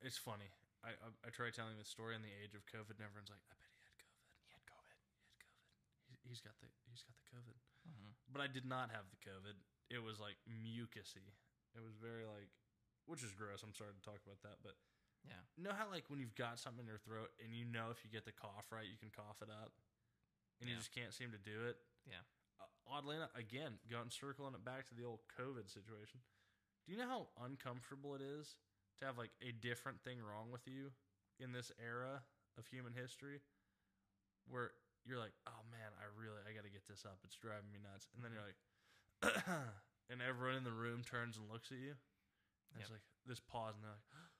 it's 0.00 0.16
funny. 0.16 0.46
I, 0.86 0.94
I 0.94 1.08
I 1.26 1.28
try 1.34 1.50
telling 1.50 1.74
this 1.76 1.90
story 1.90 2.14
in 2.14 2.22
the 2.22 2.30
age 2.30 2.54
of 2.54 2.62
COVID, 2.70 2.96
and 2.96 3.04
everyone's 3.04 3.34
like, 3.34 3.42
"I 3.50 3.54
bet 3.58 3.66
he 3.74 3.82
had 3.82 3.98
COVID. 3.98 4.22
He 4.46 4.50
had 4.54 4.62
COVID. 4.62 4.98
He 5.26 5.26
had 5.34 5.42
COVID. 5.42 6.15
He's, 6.28 6.42
got 6.42 6.58
the 6.58 6.68
he's 6.90 7.02
got 7.06 7.14
the 7.16 7.26
COVID." 7.30 7.56
Mm-hmm. 7.86 8.10
But 8.34 8.42
I 8.42 8.48
did 8.50 8.66
not 8.66 8.90
have 8.90 9.06
the 9.10 9.20
COVID. 9.22 9.54
It 9.88 10.02
was 10.02 10.18
like 10.18 10.36
mucusy. 10.50 11.30
It 11.74 11.82
was 11.82 11.94
very 11.94 12.26
like, 12.26 12.50
which 13.06 13.22
is 13.22 13.30
gross. 13.32 13.62
I'm 13.62 13.74
sorry 13.74 13.94
to 13.94 14.02
talk 14.02 14.18
about 14.26 14.42
that, 14.42 14.58
but 14.64 14.74
Yeah. 15.22 15.38
know 15.58 15.74
how 15.74 15.86
like 15.90 16.10
when 16.10 16.18
you've 16.18 16.34
got 16.34 16.58
something 16.58 16.82
in 16.82 16.90
your 16.90 16.98
throat 17.02 17.30
and 17.42 17.54
you 17.54 17.64
know 17.64 17.90
if 17.90 18.02
you 18.02 18.10
get 18.10 18.24
the 18.26 18.34
cough 18.34 18.70
right, 18.70 18.86
you 18.86 18.98
can 18.98 19.10
cough 19.14 19.42
it 19.42 19.50
up, 19.50 19.72
and 20.60 20.68
you 20.70 20.74
just 20.74 20.90
can't 20.94 21.14
seem 21.14 21.30
to 21.30 21.38
do 21.38 21.66
it. 21.70 21.76
Yeah. 22.06 22.22
Uh, 22.58 22.70
oddly 22.90 23.16
enough, 23.16 23.34
again, 23.36 23.78
going 23.90 24.10
circling 24.10 24.54
it 24.54 24.64
back 24.64 24.86
to 24.88 24.94
the 24.94 25.04
old 25.04 25.20
COVID 25.38 25.70
situation. 25.70 26.20
Do 26.86 26.92
you 26.94 26.98
know 26.98 27.08
how 27.08 27.28
uncomfortable 27.42 28.14
it 28.14 28.22
is 28.22 28.54
to 28.98 29.06
have 29.06 29.18
like 29.18 29.34
a 29.42 29.52
different 29.52 30.00
thing 30.02 30.18
wrong 30.22 30.50
with 30.50 30.66
you 30.66 30.90
in 31.38 31.52
this 31.52 31.70
era 31.82 32.22
of 32.56 32.66
human 32.66 32.94
history 32.94 33.40
where 34.48 34.70
you're 35.06 35.22
like, 35.22 35.34
oh 35.46 35.62
man, 35.70 35.94
I 35.96 36.10
really 36.18 36.42
I 36.42 36.50
gotta 36.50 36.68
get 36.68 36.84
this 36.90 37.06
up. 37.06 37.22
It's 37.22 37.38
driving 37.38 37.70
me 37.70 37.78
nuts. 37.78 38.10
And 38.12 38.20
then 38.26 38.34
you're 38.34 38.42
mm-hmm. 38.42 38.58
like 39.22 39.70
and 40.10 40.18
everyone 40.18 40.58
in 40.58 40.66
the 40.66 40.74
room 40.74 41.06
turns 41.06 41.38
and 41.38 41.46
looks 41.46 41.70
at 41.70 41.78
you. 41.78 41.94
And 42.74 42.82
it's 42.82 42.90
like 42.90 43.06
this 43.24 43.38
pause 43.38 43.78
and 43.78 43.86
they're 43.86 43.94
like 43.94 44.10
what, 44.10 44.26
what, 44.26 44.34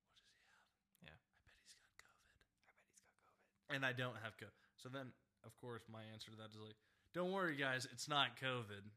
what 0.00 0.08
does 0.08 0.24
he 0.24 0.40
have? 0.48 1.12
Yeah. 1.12 1.20
I 1.20 1.38
bet 1.44 1.54
he's 1.60 1.76
got 1.76 1.92
COVID. 2.00 2.40
I 2.40 2.56
bet 2.64 2.88
he's 2.88 3.04
got 3.04 3.12
COVID. 3.28 3.70
And 3.76 3.82
I 3.84 3.92
don't 3.92 4.18
have 4.24 4.40
COVID. 4.40 4.64
So 4.80 4.88
then 4.88 5.12
of 5.44 5.52
course 5.60 5.84
my 5.92 6.02
answer 6.16 6.32
to 6.32 6.38
that 6.40 6.56
is 6.56 6.60
like, 6.60 6.80
don't 7.12 7.30
worry 7.30 7.60
guys, 7.60 7.84
it's 7.92 8.08
not 8.08 8.40
COVID. 8.40 8.88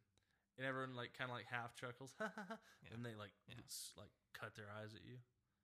And 0.57 0.63
everyone 0.63 0.95
like 0.95 1.17
kind 1.17 1.29
of 1.29 1.35
like 1.35 1.49
half 1.49 1.73
chuckles, 1.73 2.13
and 2.93 3.01
they 3.01 3.17
like 3.17 3.33
Yeah. 3.49 3.57
like 3.97 4.13
cut 4.37 4.53
their 4.53 4.69
eyes 4.69 4.93
at 4.93 5.01
you. 5.01 5.17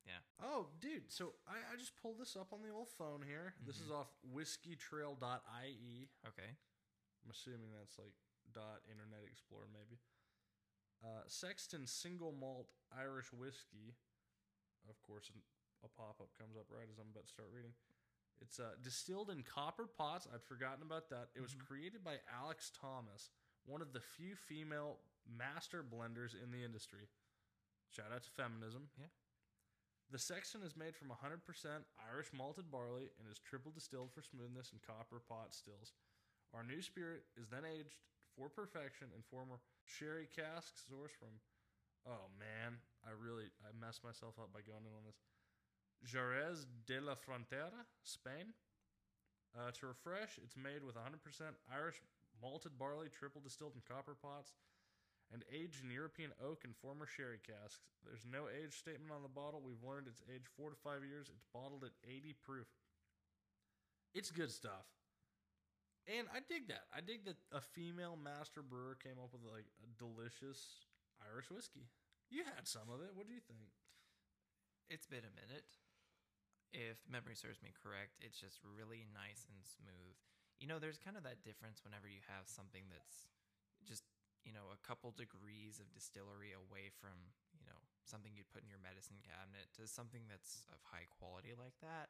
Yeah. 0.08 0.22
Oh, 0.42 0.68
dude. 0.82 1.12
So 1.12 1.34
I, 1.48 1.60
I 1.74 1.78
just 1.78 1.94
pulled 2.02 2.18
this 2.20 2.36
up 2.36 2.52
on 2.54 2.62
the 2.64 2.74
old 2.74 2.90
phone 2.98 3.22
here. 3.26 3.54
This 3.66 3.78
is 3.80 3.92
off 3.92 4.10
whiskeytrail.ie. 4.26 6.10
Okay. 6.28 6.52
I'm 7.24 7.32
assuming 7.32 7.70
that's 7.78 8.00
like 8.00 8.14
dot 8.54 8.82
Internet 8.90 9.28
Explorer 9.30 9.68
maybe. 9.72 10.00
Uh, 11.04 11.24
Sexton 11.28 11.86
single 11.86 12.32
malt 12.34 12.68
Irish 12.96 13.32
whiskey. 13.32 13.96
Of 14.90 14.98
course, 15.04 15.30
a 15.84 15.88
pop 15.94 16.18
up 16.20 16.30
comes 16.40 16.56
up 16.58 16.66
right 16.72 16.88
as 16.90 16.98
I'm 16.98 17.12
about 17.12 17.28
to 17.28 17.32
start 17.32 17.50
reading. 17.54 17.72
It's 18.42 18.60
uh, 18.60 18.80
distilled 18.82 19.30
in 19.30 19.44
copper 19.44 19.86
pots. 19.86 20.26
I'd 20.34 20.42
forgotten 20.44 20.82
about 20.82 21.10
that. 21.12 21.30
It 21.36 21.42
was 21.42 21.54
Mhm. 21.54 21.68
created 21.68 22.04
by 22.04 22.20
Alex 22.34 22.72
Thomas, 22.72 23.30
one 23.66 23.82
of 23.82 23.92
the 23.94 24.00
few 24.00 24.36
female 24.36 24.98
master 25.28 25.84
blenders 25.84 26.34
in 26.42 26.52
the 26.52 26.64
industry. 26.64 27.10
Shout 27.92 28.12
out 28.16 28.24
to 28.24 28.30
feminism. 28.32 28.90
Yeah. 28.98 29.08
The 30.10 30.18
Sexton 30.18 30.66
is 30.66 30.74
made 30.74 30.98
from 30.98 31.14
100% 31.14 31.38
Irish 32.10 32.34
malted 32.34 32.74
barley 32.74 33.14
and 33.22 33.30
is 33.30 33.38
triple 33.38 33.70
distilled 33.70 34.10
for 34.10 34.26
smoothness 34.26 34.74
in 34.74 34.82
copper 34.82 35.22
pot 35.22 35.54
stills. 35.54 35.94
Our 36.50 36.66
new 36.66 36.82
spirit 36.82 37.30
is 37.38 37.46
then 37.46 37.62
aged 37.62 37.94
for 38.34 38.50
perfection 38.50 39.14
in 39.14 39.22
former 39.30 39.62
sherry 39.86 40.26
casks 40.26 40.82
sourced 40.90 41.14
from. 41.14 41.38
Oh 42.10 42.26
man, 42.42 42.82
I 43.06 43.14
really 43.14 43.54
I 43.62 43.70
messed 43.78 44.02
myself 44.02 44.34
up 44.42 44.50
by 44.50 44.66
going 44.66 44.90
in 44.90 44.98
on 44.98 45.06
this. 45.06 45.22
Jerez 46.02 46.66
de 46.90 46.98
la 46.98 47.14
Frontera, 47.14 47.86
Spain. 48.02 48.58
Uh, 49.54 49.70
to 49.78 49.94
refresh, 49.94 50.42
it's 50.42 50.58
made 50.58 50.82
with 50.82 50.98
100% 50.98 51.22
Irish 51.74 52.02
malted 52.42 52.78
barley, 52.78 53.10
triple 53.10 53.42
distilled 53.42 53.74
in 53.74 53.82
copper 53.86 54.16
pots, 54.18 54.54
and 55.32 55.46
aged 55.54 55.84
in 55.84 55.92
European 55.94 56.32
oak 56.42 56.66
and 56.66 56.74
former 56.78 57.06
sherry 57.06 57.40
casks. 57.46 57.86
There's 58.02 58.26
no 58.26 58.50
age 58.50 58.74
statement 58.78 59.14
on 59.14 59.22
the 59.22 59.30
bottle. 59.30 59.62
We've 59.62 59.84
learned 59.86 60.10
it's 60.10 60.26
aged 60.26 60.50
four 60.58 60.70
to 60.70 60.80
five 60.82 61.06
years. 61.06 61.30
It's 61.30 61.46
bottled 61.54 61.86
at 61.86 61.94
80 62.02 62.34
proof. 62.42 62.68
It's 64.14 64.32
good 64.34 64.50
stuff. 64.50 64.90
And 66.10 66.26
I 66.34 66.42
dig 66.42 66.66
that. 66.74 66.90
I 66.90 67.06
dig 67.06 67.30
that 67.30 67.38
a 67.54 67.62
female 67.62 68.18
master 68.18 68.66
brewer 68.66 68.98
came 68.98 69.22
up 69.22 69.30
with 69.30 69.46
like 69.46 69.70
a 69.86 69.90
delicious 70.02 70.90
Irish 71.22 71.54
whiskey. 71.54 71.86
You 72.34 72.42
had 72.42 72.66
some 72.66 72.90
of 72.90 73.06
it. 73.06 73.14
What 73.14 73.30
do 73.30 73.34
you 73.38 73.46
think? 73.46 73.70
It's 74.90 75.06
been 75.06 75.26
a 75.26 75.38
minute. 75.38 75.70
If 76.74 77.06
memory 77.06 77.38
serves 77.38 77.62
me 77.62 77.74
correct, 77.78 78.18
it's 78.22 78.42
just 78.42 78.62
really 78.66 79.06
nice 79.14 79.46
and 79.50 79.62
smooth. 79.62 80.18
You 80.58 80.66
know, 80.66 80.82
there's 80.82 81.02
kind 81.02 81.18
of 81.18 81.26
that 81.26 81.46
difference 81.46 81.86
whenever 81.86 82.10
you 82.10 82.22
have 82.26 82.50
something 82.50 82.90
that's 82.90 83.30
just, 83.86 84.06
you 84.50 84.58
know, 84.58 84.74
a 84.74 84.82
couple 84.82 85.14
degrees 85.14 85.78
of 85.78 85.94
distillery 85.94 86.58
away 86.58 86.90
from, 86.90 87.14
you 87.54 87.70
know, 87.70 87.78
something 88.02 88.34
you'd 88.34 88.50
put 88.50 88.66
in 88.66 88.74
your 88.74 88.82
medicine 88.82 89.22
cabinet 89.22 89.70
to 89.78 89.86
something 89.86 90.26
that's 90.26 90.66
of 90.74 90.82
high 90.82 91.06
quality 91.06 91.54
like 91.54 91.78
that. 91.86 92.10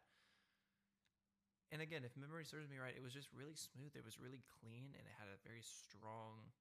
And 1.67 1.83
again, 1.83 2.07
if 2.07 2.15
memory 2.15 2.47
serves 2.47 2.71
me 2.71 2.79
right, 2.79 2.95
it 2.95 3.03
was 3.03 3.11
just 3.11 3.27
really 3.35 3.59
smooth. 3.59 3.91
It 3.91 4.07
was 4.07 4.23
really 4.23 4.47
clean 4.47 4.95
and 4.95 5.03
it 5.03 5.19
had 5.19 5.27
a 5.27 5.43
very 5.43 5.59
strong, 5.59 6.55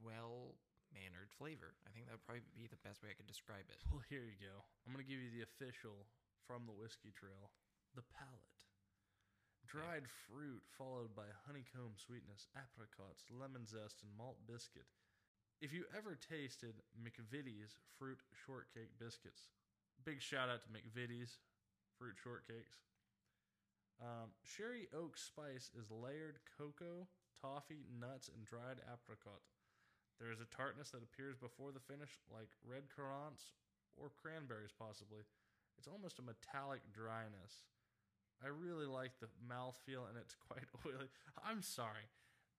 well 0.00 0.56
mannered 0.88 1.28
flavor. 1.36 1.76
I 1.84 1.92
think 1.92 2.08
that 2.08 2.16
would 2.16 2.24
probably 2.24 2.48
be 2.56 2.64
the 2.64 2.80
best 2.80 3.04
way 3.04 3.12
I 3.12 3.18
could 3.20 3.28
describe 3.28 3.68
it. 3.68 3.84
Well, 3.92 4.08
here 4.08 4.24
you 4.24 4.40
go. 4.40 4.64
I'm 4.88 4.96
going 4.96 5.04
to 5.04 5.10
give 5.10 5.20
you 5.20 5.28
the 5.28 5.44
official 5.44 6.08
from 6.48 6.64
the 6.64 6.72
whiskey 6.72 7.12
trail 7.12 7.52
the 7.92 8.08
palate. 8.16 8.63
Dried 9.66 10.06
fruit 10.06 10.62
followed 10.76 11.16
by 11.16 11.26
honeycomb 11.46 11.96
sweetness, 11.96 12.46
apricots, 12.54 13.24
lemon 13.32 13.66
zest, 13.66 14.04
and 14.04 14.12
malt 14.16 14.38
biscuit. 14.46 14.86
If 15.60 15.72
you 15.72 15.88
ever 15.96 16.14
tasted 16.20 16.84
McVitie's 16.94 17.74
fruit 17.98 18.20
shortcake 18.44 18.92
biscuits, 19.00 19.48
big 20.04 20.20
shout 20.20 20.52
out 20.52 20.62
to 20.62 20.70
McVitie's 20.70 21.40
fruit 21.96 22.14
shortcakes. 22.20 22.84
Um, 24.02 24.34
sherry 24.42 24.90
oak 24.92 25.16
spice 25.16 25.70
is 25.72 25.90
layered 25.90 26.42
cocoa, 26.58 27.08
toffee, 27.40 27.86
nuts, 27.88 28.28
and 28.28 28.44
dried 28.44 28.84
apricot. 28.84 29.40
There 30.20 30.30
is 30.30 30.42
a 30.42 30.50
tartness 30.54 30.90
that 30.90 31.02
appears 31.02 31.40
before 31.40 31.72
the 31.72 31.82
finish, 31.82 32.20
like 32.30 32.50
red 32.62 32.90
currants 32.90 33.54
or 33.96 34.10
cranberries, 34.10 34.74
possibly. 34.74 35.22
It's 35.78 35.88
almost 35.88 36.18
a 36.18 36.26
metallic 36.26 36.82
dryness. 36.92 37.66
I 38.42 38.50
really 38.50 38.86
like 38.86 39.18
the 39.20 39.30
mouthfeel, 39.44 40.08
and 40.08 40.16
it's 40.18 40.34
quite 40.48 40.66
oily. 40.82 41.10
I'm 41.38 41.62
sorry. 41.62 42.08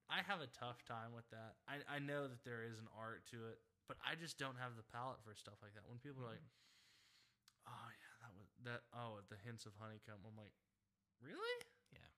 I 0.05 0.21
have 0.21 0.39
a 0.39 0.51
tough 0.53 0.85
time 0.85 1.17
with 1.17 1.25
that. 1.33 1.57
I, 1.65 1.81
I 1.89 1.97
know 1.97 2.29
that 2.29 2.45
there 2.45 2.61
is 2.61 2.77
an 2.77 2.89
art 2.93 3.25
to 3.33 3.49
it, 3.49 3.57
but 3.89 3.97
I 4.05 4.13
just 4.13 4.37
don't 4.37 4.61
have 4.61 4.77
the 4.77 4.85
palate 4.85 5.21
for 5.25 5.33
stuff 5.33 5.57
like 5.65 5.73
that. 5.73 5.89
When 5.89 5.97
people 5.97 6.21
are 6.21 6.37
like, 6.37 6.45
mm-hmm. 6.45 7.73
"Oh 7.73 7.89
yeah, 7.89 8.13
that 8.21 8.33
was 8.37 8.47
that," 8.69 8.81
oh, 8.93 9.17
the 9.33 9.41
hints 9.41 9.65
of 9.65 9.73
honeycomb. 9.81 10.21
I'm 10.21 10.37
like, 10.37 10.53
really? 11.25 11.57
Yeah. 11.89 12.11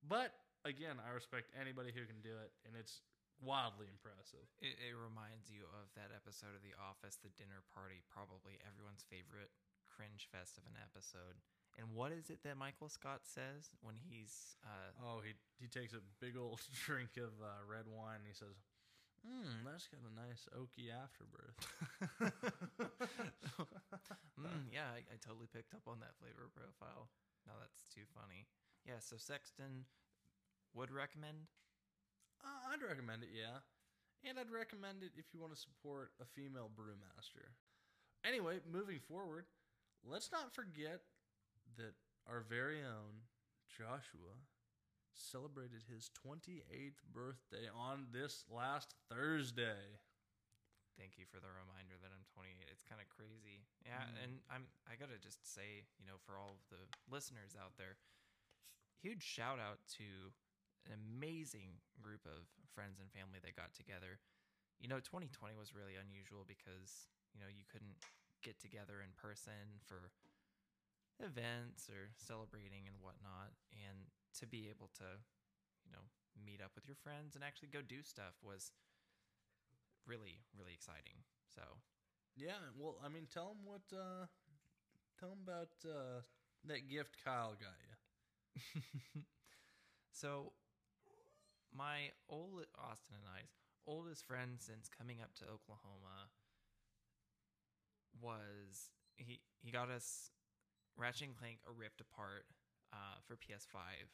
But 0.00 0.32
again, 0.64 0.96
I 0.96 1.12
respect 1.12 1.52
anybody 1.52 1.92
who 1.92 2.08
can 2.08 2.24
do 2.24 2.32
it, 2.40 2.56
and 2.64 2.72
it's 2.72 3.04
wildly 3.40 3.88
impressive. 3.88 4.44
It, 4.60 4.76
it 4.80 4.96
reminds 4.96 5.48
you 5.48 5.64
of 5.76 5.88
that 5.96 6.12
episode 6.12 6.52
of 6.52 6.64
The 6.64 6.76
Office, 6.76 7.20
the 7.20 7.32
dinner 7.36 7.64
party, 7.72 8.04
probably 8.12 8.60
everyone's 8.64 9.04
favorite 9.08 9.52
cringe 9.88 10.28
fest 10.28 10.60
of 10.60 10.64
an 10.68 10.76
episode. 10.80 11.40
And 11.78 11.94
what 11.94 12.12
is 12.12 12.30
it 12.30 12.42
that 12.44 12.56
Michael 12.56 12.88
Scott 12.88 13.22
says 13.24 13.70
when 13.80 13.94
he's 13.96 14.56
uh, 14.64 14.90
Oh, 15.00 15.20
he 15.24 15.32
he 15.60 15.68
takes 15.68 15.94
a 15.94 16.02
big 16.20 16.36
old 16.36 16.60
drink 16.84 17.16
of 17.16 17.32
uh, 17.40 17.62
red 17.66 17.86
wine 17.86 18.20
and 18.20 18.28
he 18.28 18.34
says, 18.34 18.58
"Hmm, 19.22 19.64
that's 19.64 19.86
got 19.88 20.02
a 20.04 20.12
nice 20.12 20.44
oaky 20.52 20.90
afterbirth." 20.90 21.56
mm, 24.40 24.66
yeah, 24.72 24.90
I, 24.92 25.06
I 25.08 25.16
totally 25.22 25.48
picked 25.48 25.72
up 25.74 25.86
on 25.86 26.00
that 26.00 26.18
flavor 26.18 26.50
profile. 26.52 27.08
Now 27.46 27.54
that's 27.60 27.88
too 27.88 28.04
funny. 28.12 28.46
Yeah, 28.84 29.00
so 29.00 29.16
Sexton 29.16 29.86
would 30.74 30.90
recommend. 30.90 31.48
Uh, 32.40 32.72
I'd 32.72 32.82
recommend 32.82 33.22
it, 33.22 33.30
yeah, 33.36 33.60
and 34.24 34.38
I'd 34.38 34.50
recommend 34.50 35.02
it 35.02 35.12
if 35.16 35.32
you 35.32 35.40
want 35.40 35.52
to 35.52 35.60
support 35.60 36.12
a 36.20 36.24
female 36.24 36.70
brewmaster. 36.72 37.52
Anyway, 38.24 38.60
moving 38.70 39.00
forward, 39.00 39.44
let's 40.04 40.32
not 40.32 40.54
forget 40.54 41.00
that 41.76 41.94
our 42.28 42.40
very 42.40 42.80
own 42.82 43.26
Joshua 43.70 44.34
celebrated 45.14 45.84
his 45.90 46.10
28th 46.26 47.02
birthday 47.12 47.66
on 47.70 48.06
this 48.12 48.44
last 48.50 48.94
Thursday. 49.10 49.98
Thank 50.98 51.16
you 51.16 51.24
for 51.24 51.40
the 51.40 51.48
reminder 51.48 51.96
that 52.02 52.12
I'm 52.12 52.24
28. 52.36 52.60
It's 52.68 52.84
kind 52.84 53.00
of 53.00 53.08
crazy. 53.08 53.64
Yeah, 53.84 54.04
Mm. 54.04 54.16
and 54.22 54.32
I'm 54.52 54.64
I 54.86 54.96
got 54.96 55.08
to 55.08 55.18
just 55.18 55.40
say, 55.48 55.86
you 55.98 56.04
know, 56.06 56.18
for 56.26 56.36
all 56.36 56.60
of 56.60 56.62
the 56.68 56.82
listeners 57.08 57.56
out 57.56 57.76
there, 57.78 57.96
huge 59.00 59.22
shout 59.24 59.58
out 59.58 59.80
to 59.96 60.32
an 60.84 60.92
amazing 60.92 61.80
group 62.00 62.24
of 62.26 62.44
friends 62.74 63.00
and 63.00 63.08
family 63.12 63.38
that 63.40 63.56
got 63.56 63.72
together. 63.72 64.20
You 64.80 64.88
know, 64.88 65.00
2020 65.00 65.56
was 65.56 65.74
really 65.74 65.96
unusual 65.96 66.44
because, 66.44 67.08
you 67.32 67.40
know, 67.40 67.48
you 67.48 67.64
couldn't 67.68 67.96
get 68.42 68.58
together 68.60 69.00
in 69.04 69.12
person 69.16 69.80
for 69.84 70.12
events 71.22 71.88
or 71.88 72.10
celebrating 72.16 72.86
and 72.86 72.96
whatnot. 73.00 73.52
And 73.72 74.10
to 74.40 74.46
be 74.46 74.68
able 74.70 74.90
to, 74.98 75.20
you 75.84 75.92
know, 75.92 76.04
meet 76.38 76.60
up 76.62 76.72
with 76.74 76.86
your 76.86 76.96
friends 76.96 77.34
and 77.34 77.44
actually 77.44 77.68
go 77.68 77.82
do 77.82 78.02
stuff 78.02 78.34
was 78.42 78.72
really, 80.06 80.40
really 80.56 80.72
exciting. 80.74 81.24
So, 81.54 81.62
Yeah, 82.36 82.58
well, 82.78 82.96
I 83.04 83.08
mean, 83.08 83.26
tell 83.32 83.50
him 83.52 83.64
what. 83.64 83.82
Uh, 83.92 84.26
tell 85.18 85.32
him 85.32 85.40
about 85.44 85.70
uh, 85.84 86.22
that 86.66 86.88
gift 86.88 87.16
Kyle 87.24 87.56
got 87.60 87.76
you. 87.84 89.22
so 90.12 90.52
my 91.72 92.10
old 92.28 92.66
Auston 92.78 93.14
and 93.16 93.26
I's 93.36 93.50
oldest 93.86 94.24
friend 94.26 94.58
since 94.60 94.88
coming 94.88 95.20
up 95.22 95.34
to 95.34 95.44
Oklahoma 95.44 96.30
was 98.20 98.90
he 99.16 99.40
he 99.62 99.70
got 99.70 99.90
us 99.90 100.30
Ratchet 100.96 101.28
and 101.28 101.36
Clank 101.36 101.62
a 101.66 101.72
Rift 101.72 102.00
Apart 102.00 102.46
uh, 102.92 103.18
for 103.26 103.36
PS5, 103.38 104.08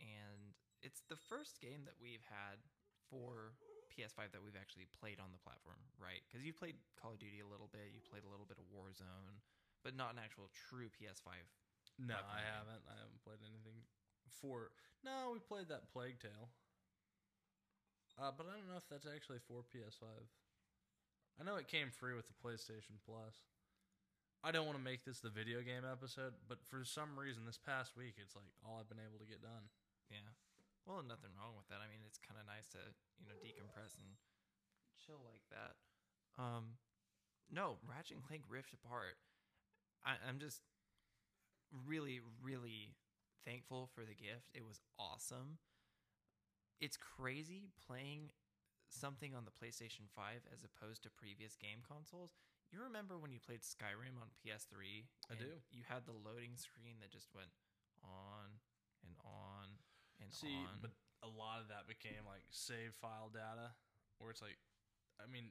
and 0.00 0.54
it's 0.82 1.02
the 1.08 1.18
first 1.18 1.60
game 1.60 1.84
that 1.84 1.98
we've 2.00 2.24
had 2.28 2.62
for 3.10 3.56
PS5 3.90 4.30
that 4.32 4.40
we've 4.40 4.56
actually 4.56 4.86
played 4.94 5.18
on 5.18 5.34
the 5.34 5.42
platform, 5.42 5.82
right? 5.98 6.22
Because 6.24 6.46
you 6.46 6.54
played 6.54 6.78
Call 6.96 7.18
of 7.18 7.20
Duty 7.20 7.42
a 7.42 7.48
little 7.50 7.68
bit, 7.68 7.90
you 7.90 8.00
played 8.00 8.22
a 8.22 8.30
little 8.30 8.46
bit 8.46 8.56
of 8.56 8.66
Warzone, 8.70 9.42
but 9.82 9.98
not 9.98 10.14
an 10.14 10.22
actual 10.22 10.48
true 10.54 10.88
PS5. 10.94 11.34
No, 12.00 12.16
Platform 12.16 12.32
I 12.32 12.42
haven't. 12.46 12.82
I 12.88 12.96
haven't 12.96 13.20
played 13.20 13.42
anything 13.44 13.84
for. 14.40 14.72
No, 15.04 15.36
we 15.36 15.40
played 15.42 15.68
that 15.68 15.90
Plague 15.92 16.22
Tale. 16.22 16.48
Uh, 18.16 18.32
but 18.32 18.48
I 18.48 18.56
don't 18.56 18.68
know 18.68 18.80
if 18.80 18.88
that's 18.88 19.08
actually 19.08 19.40
for 19.44 19.64
PS5. 19.68 20.06
I 21.36 21.44
know 21.44 21.56
it 21.56 21.68
came 21.68 21.88
free 21.88 22.12
with 22.16 22.28
the 22.28 22.36
PlayStation 22.40 23.00
Plus. 23.04 23.36
I 24.40 24.50
don't 24.50 24.64
want 24.64 24.80
to 24.80 24.84
make 24.84 25.04
this 25.04 25.20
the 25.20 25.28
video 25.28 25.60
game 25.60 25.84
episode, 25.84 26.32
but 26.48 26.64
for 26.64 26.80
some 26.80 27.12
reason 27.20 27.44
this 27.44 27.60
past 27.60 27.92
week 27.92 28.16
it's 28.16 28.32
like 28.32 28.48
all 28.64 28.80
I've 28.80 28.88
been 28.88 29.02
able 29.02 29.20
to 29.20 29.28
get 29.28 29.44
done. 29.44 29.68
Yeah. 30.08 30.32
Well, 30.88 31.04
nothing 31.04 31.36
wrong 31.36 31.60
with 31.60 31.68
that. 31.68 31.84
I 31.84 31.86
mean, 31.92 32.00
it's 32.08 32.16
kind 32.16 32.40
of 32.40 32.48
nice 32.48 32.64
to, 32.72 32.80
you 33.20 33.28
know, 33.28 33.36
decompress 33.44 34.00
and 34.00 34.16
chill 34.96 35.20
like 35.28 35.44
that. 35.52 35.76
Um, 36.40 36.80
no, 37.52 37.76
Ratchet 37.84 38.16
and 38.16 38.24
Clank 38.24 38.48
Rift 38.48 38.72
Apart. 38.72 39.20
I, 40.08 40.16
I'm 40.24 40.40
just 40.40 40.64
really, 41.84 42.24
really 42.40 42.96
thankful 43.44 43.92
for 43.92 44.08
the 44.08 44.16
gift. 44.16 44.48
It 44.56 44.64
was 44.64 44.80
awesome. 44.98 45.60
It's 46.80 46.96
crazy 46.96 47.68
playing 47.76 48.32
something 48.88 49.34
on 49.36 49.44
the 49.44 49.54
PlayStation 49.54 50.08
5 50.16 50.48
as 50.52 50.64
opposed 50.64 51.02
to 51.04 51.10
previous 51.10 51.56
game 51.56 51.84
consoles. 51.86 52.34
You 52.70 52.78
remember 52.86 53.18
when 53.18 53.34
you 53.34 53.42
played 53.42 53.66
Skyrim 53.66 54.14
on 54.22 54.30
PS3? 54.38 55.04
I 55.26 55.34
do. 55.34 55.58
You 55.74 55.82
had 55.90 56.06
the 56.06 56.14
loading 56.14 56.54
screen 56.54 57.02
that 57.02 57.10
just 57.10 57.26
went 57.34 57.50
on 58.06 58.62
and 59.02 59.14
on 59.26 59.66
and 60.22 60.30
See, 60.30 60.54
on. 60.54 60.78
but 60.78 60.94
a 61.26 61.30
lot 61.30 61.58
of 61.60 61.66
that 61.68 61.90
became 61.90 62.22
like 62.24 62.46
save 62.54 62.94
file 63.02 63.26
data, 63.32 63.74
where 64.22 64.30
it's 64.30 64.40
like, 64.44 64.56
I 65.18 65.26
mean, 65.26 65.50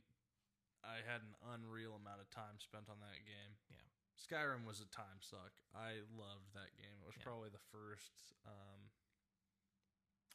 I 0.79 1.03
had 1.03 1.19
an 1.27 1.35
unreal 1.59 1.99
amount 1.99 2.23
of 2.23 2.31
time 2.31 2.55
spent 2.63 2.87
on 2.87 3.03
that 3.03 3.19
game. 3.27 3.53
Yeah. 3.67 3.83
Skyrim 4.15 4.63
was 4.63 4.79
a 4.79 4.87
time 4.87 5.19
suck. 5.19 5.51
I 5.75 5.99
loved 6.15 6.55
that 6.55 6.71
game. 6.79 6.95
It 7.03 7.07
was 7.07 7.19
Yeah. 7.19 7.27
probably 7.27 7.51
the 7.51 7.63
first 7.71 8.31
um, 8.47 8.87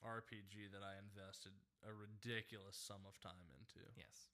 RPG 0.04 0.68
that 0.76 0.84
I 0.84 1.00
invested 1.00 1.52
a 1.84 1.92
ridiculous 1.96 2.76
sum 2.76 3.08
of 3.08 3.16
time 3.24 3.48
into. 3.56 3.80
yes. 3.96 4.33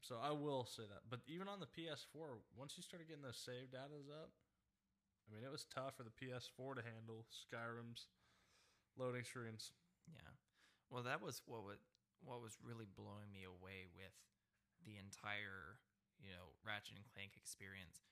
So 0.00 0.16
I 0.22 0.32
will 0.32 0.64
say 0.64 0.86
that. 0.86 1.10
But 1.10 1.20
even 1.26 1.48
on 1.48 1.60
the 1.60 1.70
PS4, 1.70 2.38
once 2.56 2.74
you 2.76 2.82
started 2.82 3.08
getting 3.08 3.26
those 3.26 3.40
save 3.40 3.74
datas 3.74 4.08
up, 4.08 4.30
I 5.28 5.34
mean, 5.34 5.44
it 5.44 5.52
was 5.52 5.68
tough 5.68 6.00
for 6.00 6.06
the 6.06 6.14
PS4 6.14 6.80
to 6.80 6.84
handle 6.86 7.28
Skyrim's 7.28 8.08
loading 8.96 9.24
screens. 9.24 9.72
Yeah. 10.08 10.32
Well, 10.88 11.04
that 11.04 11.20
was 11.20 11.44
what 11.44 11.62
was 11.62 11.84
what 12.24 12.40
was 12.40 12.56
really 12.64 12.88
blowing 12.88 13.28
me 13.30 13.44
away 13.44 13.86
with 13.92 14.16
the 14.82 14.96
entire, 14.98 15.78
you 16.18 16.32
know, 16.32 16.56
Ratchet 16.64 16.96
and 16.96 17.06
Clank 17.12 17.36
experience. 17.36 18.02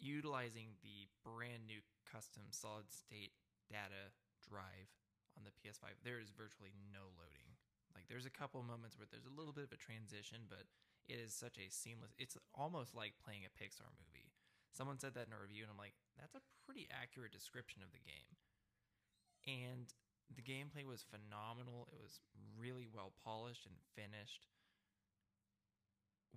Utilizing 0.00 0.80
the 0.80 1.12
brand 1.20 1.68
new 1.68 1.84
custom 2.08 2.48
solid 2.48 2.88
state 2.88 3.36
data 3.68 4.16
drive 4.40 4.88
on 5.36 5.44
the 5.44 5.52
PS5, 5.52 6.00
there 6.02 6.18
is 6.18 6.32
virtually 6.32 6.72
no 6.88 7.12
loading. 7.20 7.49
Like 7.94 8.06
there's 8.08 8.26
a 8.26 8.32
couple 8.32 8.62
moments 8.62 8.96
where 8.96 9.08
there's 9.10 9.28
a 9.28 9.36
little 9.36 9.52
bit 9.52 9.66
of 9.66 9.74
a 9.74 9.80
transition, 9.80 10.46
but 10.48 10.70
it 11.10 11.18
is 11.18 11.34
such 11.34 11.58
a 11.58 11.72
seamless. 11.72 12.14
It's 12.18 12.38
almost 12.54 12.94
like 12.94 13.18
playing 13.18 13.42
a 13.46 13.52
Pixar 13.52 13.90
movie. 13.98 14.30
Someone 14.70 15.02
said 15.02 15.14
that 15.18 15.26
in 15.26 15.34
a 15.34 15.42
review, 15.42 15.66
and 15.66 15.72
I'm 15.72 15.80
like, 15.80 15.98
that's 16.14 16.38
a 16.38 16.46
pretty 16.62 16.86
accurate 16.86 17.34
description 17.34 17.82
of 17.82 17.90
the 17.90 18.02
game. 18.02 18.38
And 19.42 19.90
the 20.30 20.46
gameplay 20.46 20.86
was 20.86 21.02
phenomenal. 21.02 21.90
It 21.90 21.98
was 21.98 22.22
really 22.54 22.86
well 22.86 23.12
polished 23.24 23.66
and 23.66 23.74
finished. 23.98 24.46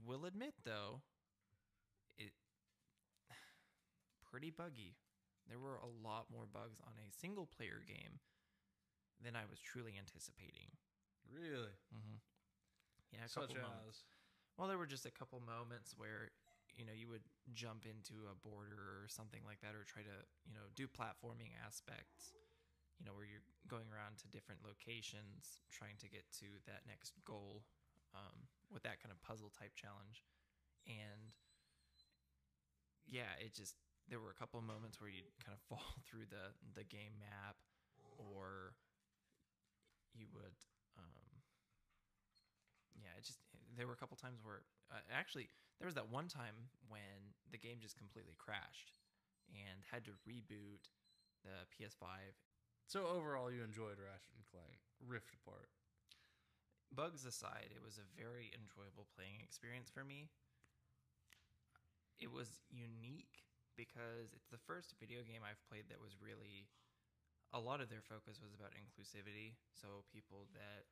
Will 0.02 0.26
admit 0.26 0.54
though, 0.66 1.02
it 2.18 2.34
pretty 4.32 4.50
buggy. 4.50 4.96
There 5.48 5.60
were 5.60 5.78
a 5.78 5.92
lot 6.02 6.32
more 6.32 6.48
bugs 6.50 6.80
on 6.82 6.94
a 6.98 7.12
single 7.12 7.46
player 7.46 7.84
game 7.86 8.20
than 9.22 9.36
I 9.36 9.46
was 9.50 9.60
truly 9.60 9.94
anticipating. 10.00 10.74
Really? 11.34 11.74
Mm-hmm. 11.90 12.18
Yeah, 13.12 13.26
a 13.26 13.30
Such 13.30 13.50
couple 13.50 13.62
moments. 13.62 13.90
as. 13.90 14.06
Well, 14.58 14.68
there 14.70 14.78
were 14.78 14.90
just 14.90 15.06
a 15.10 15.14
couple 15.14 15.42
moments 15.42 15.98
where 15.98 16.30
you 16.78 16.86
know 16.86 16.94
you 16.94 17.10
would 17.10 17.26
jump 17.54 17.86
into 17.86 18.30
a 18.30 18.36
border 18.38 19.02
or 19.02 19.10
something 19.10 19.42
like 19.46 19.62
that, 19.66 19.74
or 19.74 19.86
try 19.86 20.06
to 20.06 20.18
you 20.46 20.54
know 20.54 20.70
do 20.78 20.86
platforming 20.86 21.54
aspects. 21.66 22.34
You 23.02 23.06
know 23.10 23.14
where 23.18 23.26
you're 23.26 23.46
going 23.66 23.90
around 23.90 24.22
to 24.22 24.28
different 24.30 24.62
locations, 24.62 25.62
trying 25.74 25.98
to 26.06 26.08
get 26.08 26.24
to 26.40 26.62
that 26.70 26.86
next 26.86 27.18
goal 27.26 27.66
um, 28.14 28.46
with 28.70 28.86
that 28.86 29.02
kind 29.02 29.10
of 29.10 29.18
puzzle 29.26 29.50
type 29.50 29.74
challenge, 29.74 30.22
and 30.86 31.34
yeah, 33.10 33.34
it 33.42 33.54
just 33.54 33.76
there 34.10 34.20
were 34.22 34.30
a 34.30 34.38
couple 34.38 34.62
moments 34.62 35.02
where 35.02 35.10
you'd 35.10 35.30
kind 35.42 35.58
of 35.58 35.62
fall 35.70 35.98
through 36.06 36.30
the 36.30 36.54
the 36.78 36.86
game 36.86 37.18
map, 37.18 37.58
or 38.18 38.78
you 40.14 40.28
would 40.34 40.54
just 43.24 43.40
there 43.76 43.88
were 43.88 43.94
a 43.94 44.00
couple 44.00 44.18
times 44.18 44.40
where 44.44 44.62
uh, 44.92 45.02
actually 45.12 45.50
there 45.80 45.88
was 45.88 45.96
that 45.96 46.12
one 46.12 46.28
time 46.28 46.70
when 46.88 47.34
the 47.52 47.58
game 47.58 47.80
just 47.82 47.98
completely 47.98 48.36
crashed 48.38 49.00
and 49.52 49.84
had 49.92 50.06
to 50.06 50.14
reboot 50.28 50.92
the 51.44 51.66
PS5. 51.72 52.36
So 52.88 53.08
overall, 53.08 53.52
you 53.52 53.64
enjoyed 53.64 53.98
Ratchet 54.00 54.36
and 54.36 54.46
Clank 54.52 54.80
Rift 55.02 55.34
Apart. 55.34 55.70
Bugs 56.94 57.26
aside, 57.26 57.72
it 57.76 57.84
was 57.84 57.98
a 57.98 58.08
very 58.16 58.52
enjoyable 58.56 59.08
playing 59.16 59.42
experience 59.42 59.90
for 59.90 60.04
me. 60.06 60.30
It 62.20 62.32
was 62.32 62.62
unique 62.72 63.46
because 63.76 64.34
it's 64.34 64.48
the 64.50 64.62
first 64.62 64.96
video 65.00 65.24
game 65.26 65.42
I've 65.44 65.62
played 65.68 65.90
that 65.90 66.00
was 66.00 66.16
really 66.22 66.70
a 67.54 67.60
lot 67.60 67.82
of 67.82 67.90
their 67.90 68.02
focus 68.02 68.42
was 68.42 68.54
about 68.54 68.74
inclusivity. 68.78 69.56
So 69.74 70.06
people 70.14 70.50
that 70.54 70.86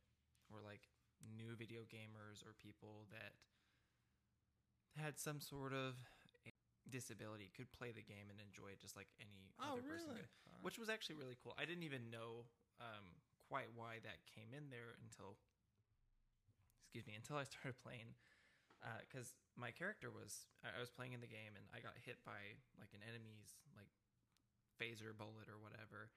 were 0.50 0.62
like 0.62 0.90
new 1.24 1.54
video 1.56 1.86
gamers 1.88 2.42
or 2.46 2.54
people 2.58 3.06
that 3.14 3.34
had 5.00 5.18
some 5.20 5.40
sort 5.40 5.72
of 5.74 5.96
disability 6.90 7.48
could 7.56 7.72
play 7.72 7.94
the 7.96 8.04
game 8.04 8.28
and 8.28 8.42
enjoy 8.44 8.68
it 8.76 8.82
just 8.82 8.98
like 9.00 9.08
any 9.22 9.54
Oh, 9.62 9.80
other 9.80 9.86
person 9.86 10.12
really? 10.12 10.26
could 10.28 10.32
which 10.62 10.78
was 10.78 10.90
actually 10.94 11.18
really 11.18 11.38
cool. 11.42 11.58
I 11.58 11.66
didn't 11.66 11.88
even 11.88 12.14
know 12.14 12.46
um, 12.78 13.18
quite 13.50 13.74
why 13.74 13.98
that 14.06 14.22
came 14.30 14.54
in 14.54 14.70
there 14.70 14.94
until, 15.02 15.34
excuse 16.86 17.02
me, 17.10 17.18
until 17.18 17.42
I 17.42 17.46
started 17.50 17.82
playing. 17.82 18.14
Because 19.10 19.34
my 19.58 19.70
character 19.74 20.10
was, 20.14 20.46
I 20.62 20.78
was 20.82 20.90
playing 20.94 21.14
in 21.14 21.22
the 21.22 21.30
game 21.30 21.54
and 21.58 21.66
I 21.74 21.82
got 21.82 21.98
hit 22.02 22.18
by 22.26 22.58
like 22.78 22.94
an 22.94 23.02
enemy's 23.06 23.58
like 23.74 23.90
phaser 24.78 25.14
bullet 25.18 25.50
or 25.50 25.58
whatever, 25.62 26.10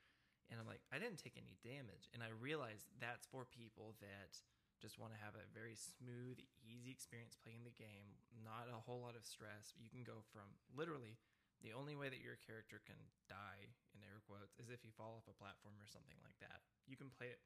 and 0.52 0.56
I'm 0.60 0.68
like, 0.68 0.80
I 0.92 0.96
didn't 1.00 1.20
take 1.20 1.36
any 1.40 1.56
damage, 1.60 2.08
and 2.16 2.20
I 2.24 2.32
realized 2.32 2.88
that's 3.00 3.24
for 3.28 3.44
people 3.48 3.96
that 4.00 4.40
just 4.84 5.00
want 5.00 5.16
to 5.16 5.24
have 5.24 5.32
a 5.32 5.48
very 5.56 5.72
smooth, 5.72 6.36
easy 6.60 6.92
experience 6.92 7.40
playing 7.40 7.64
the 7.64 7.72
game, 7.72 8.20
not 8.44 8.68
a 8.68 8.84
whole 8.84 9.00
lot 9.00 9.16
of 9.16 9.24
stress. 9.24 9.72
You 9.80 9.88
can 9.88 10.04
go 10.04 10.20
from 10.28 10.60
literally 10.76 11.16
the 11.64 11.72
only 11.72 11.96
way 11.96 12.12
that 12.12 12.20
your 12.20 12.36
character 12.44 12.84
can 12.84 13.00
die 13.24 13.72
in 13.96 14.04
air 14.04 14.20
quotes 14.28 14.60
is 14.60 14.68
if 14.68 14.84
you 14.84 14.92
fall 14.92 15.16
off 15.16 15.32
a 15.32 15.40
platform 15.40 15.80
or 15.80 15.88
something 15.88 16.20
like 16.20 16.36
that. 16.44 16.60
You 16.84 17.00
can 17.00 17.08
play 17.08 17.32
it 17.32 17.40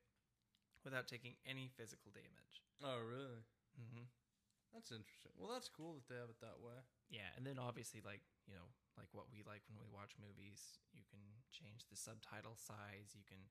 without 0.82 1.06
taking 1.06 1.38
any 1.46 1.70
physical 1.70 2.10
damage. 2.10 2.58
Oh, 2.82 2.98
really? 2.98 3.46
Mm-hmm. 3.78 4.10
That's 4.74 4.90
interesting. 4.90 5.30
Well, 5.38 5.54
that's 5.54 5.70
cool 5.70 5.94
that 5.94 6.10
they 6.10 6.18
have 6.18 6.34
it 6.34 6.42
that 6.42 6.58
way. 6.58 6.82
Yeah, 7.08 7.30
and 7.38 7.46
then 7.46 7.56
obviously, 7.56 8.04
like 8.04 8.20
you 8.44 8.52
know, 8.52 8.68
like 9.00 9.08
what 9.16 9.32
we 9.32 9.40
like 9.46 9.64
when 9.70 9.80
we 9.80 9.88
watch 9.88 10.12
movies, 10.20 10.76
you 10.92 11.08
can 11.08 11.22
change 11.54 11.88
the 11.88 11.96
subtitle 11.96 12.58
size. 12.58 13.16
You 13.16 13.24
can 13.24 13.48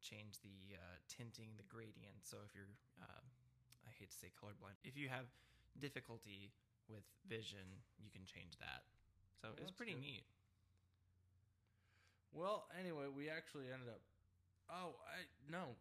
change 0.00 0.40
the 0.40 0.76
uh, 0.76 0.96
tinting, 1.08 1.56
the 1.56 1.66
gradient. 1.68 2.22
So 2.22 2.38
if 2.46 2.54
you're, 2.54 2.70
uh, 3.02 3.24
I 3.86 3.90
hate 3.98 4.10
to 4.10 4.18
say 4.18 4.30
colorblind, 4.34 4.78
if 4.84 4.96
you 4.96 5.08
have 5.08 5.26
difficulty 5.80 6.52
with 6.88 7.04
vision, 7.28 7.82
you 7.98 8.10
can 8.10 8.24
change 8.24 8.58
that. 8.58 8.82
So 9.40 9.54
Well, 9.54 9.62
it's 9.62 9.72
pretty 9.72 9.94
good. 9.94 10.02
neat. 10.02 10.24
Well, 12.32 12.68
anyway, 12.78 13.08
we 13.08 13.28
actually 13.30 13.72
ended 13.72 13.88
up. 13.88 14.00
Oh, 14.68 14.96
I 15.08 15.24
no. 15.50 15.76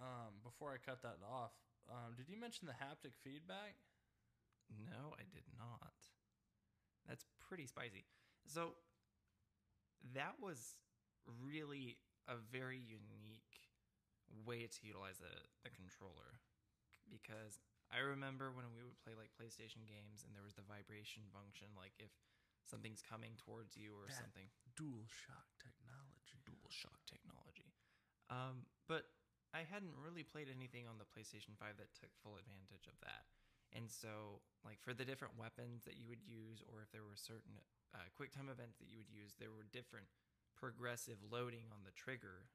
Um, 0.00 0.40
before 0.42 0.72
I 0.72 0.80
cut 0.80 1.02
that 1.02 1.20
off, 1.20 1.52
um, 1.90 2.16
did 2.16 2.28
you 2.28 2.40
mention 2.40 2.66
the 2.66 2.72
haptic 2.72 3.12
feedback? 3.22 3.76
No, 4.72 5.12
I 5.20 5.22
did 5.30 5.44
not. 5.58 5.92
That's 7.06 7.26
pretty 7.38 7.66
spicy. 7.66 8.04
So 8.46 8.72
that 10.14 10.34
was 10.40 10.76
really 11.44 11.98
a 12.26 12.34
very 12.50 12.78
unique 12.78 13.51
way 14.44 14.66
to 14.66 14.80
utilize 14.82 15.18
the, 15.20 15.32
the 15.62 15.70
controller 15.70 16.40
because 17.10 17.60
I 17.92 18.00
remember 18.00 18.48
when 18.48 18.72
we 18.72 18.80
would 18.80 18.96
play 19.04 19.12
like 19.12 19.34
PlayStation 19.36 19.84
games 19.84 20.24
and 20.24 20.32
there 20.32 20.44
was 20.46 20.56
the 20.56 20.64
vibration 20.64 21.28
function, 21.28 21.68
like 21.76 21.92
if 22.00 22.08
something's 22.64 23.04
coming 23.04 23.36
towards 23.36 23.76
you 23.76 23.92
or 23.92 24.08
That- 24.08 24.16
something. 24.16 24.48
Dual 24.72 25.04
shock 25.12 25.52
technology. 25.60 26.40
Dual 26.48 26.72
shock 26.72 27.04
technology. 27.04 27.76
Um, 28.32 28.64
but 28.88 29.12
I 29.52 29.68
hadn't 29.68 29.92
really 30.00 30.24
played 30.24 30.48
anything 30.48 30.88
on 30.88 30.96
the 30.96 31.04
PlayStation 31.04 31.52
5 31.60 31.76
that 31.76 31.92
took 31.92 32.16
full 32.24 32.40
advantage 32.40 32.88
of 32.88 32.96
that. 33.04 33.28
And 33.76 33.88
so, 33.88 34.40
like 34.64 34.80
for 34.80 34.92
the 34.96 35.04
different 35.04 35.36
weapons 35.36 35.84
that 35.84 35.96
you 36.00 36.08
would 36.08 36.24
use, 36.24 36.64
or 36.64 36.80
if 36.80 36.92
there 36.92 37.04
were 37.04 37.16
certain 37.16 37.60
uh, 37.92 38.08
quick 38.16 38.32
time 38.32 38.48
events 38.48 38.80
that 38.80 38.88
you 38.88 38.96
would 38.96 39.12
use, 39.12 39.36
there 39.36 39.52
were 39.52 39.64
different 39.68 40.08
progressive 40.56 41.20
loading 41.24 41.68
on 41.72 41.84
the 41.84 41.92
trigger 41.92 42.48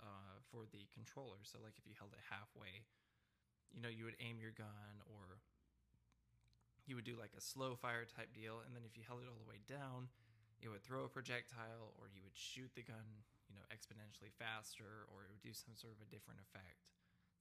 uh, 0.00 0.40
for 0.50 0.66
the 0.70 0.86
controller. 0.94 1.42
So, 1.46 1.58
like 1.62 1.76
if 1.78 1.86
you 1.86 1.94
held 1.98 2.14
it 2.14 2.22
halfway, 2.30 2.86
you 3.74 3.82
know, 3.82 3.90
you 3.90 4.06
would 4.06 4.18
aim 4.22 4.38
your 4.38 4.54
gun, 4.54 5.02
or 5.06 5.42
you 6.86 6.94
would 6.94 7.08
do 7.08 7.16
like 7.16 7.32
a 7.36 7.42
slow 7.42 7.74
fire 7.74 8.04
type 8.04 8.30
deal. 8.36 8.60
And 8.62 8.76
then 8.76 8.84
if 8.84 8.96
you 8.96 9.02
held 9.06 9.24
it 9.24 9.28
all 9.28 9.40
the 9.40 9.48
way 9.48 9.64
down, 9.64 10.12
it 10.60 10.68
would 10.68 10.84
throw 10.84 11.04
a 11.04 11.12
projectile, 11.12 11.96
or 11.98 12.08
you 12.12 12.22
would 12.22 12.36
shoot 12.36 12.70
the 12.76 12.84
gun, 12.84 13.24
you 13.48 13.56
know, 13.56 13.64
exponentially 13.72 14.32
faster, 14.32 15.08
or 15.12 15.24
it 15.26 15.32
would 15.32 15.44
do 15.44 15.56
some 15.56 15.76
sort 15.76 15.96
of 15.96 16.00
a 16.04 16.08
different 16.08 16.40
effect. 16.40 16.84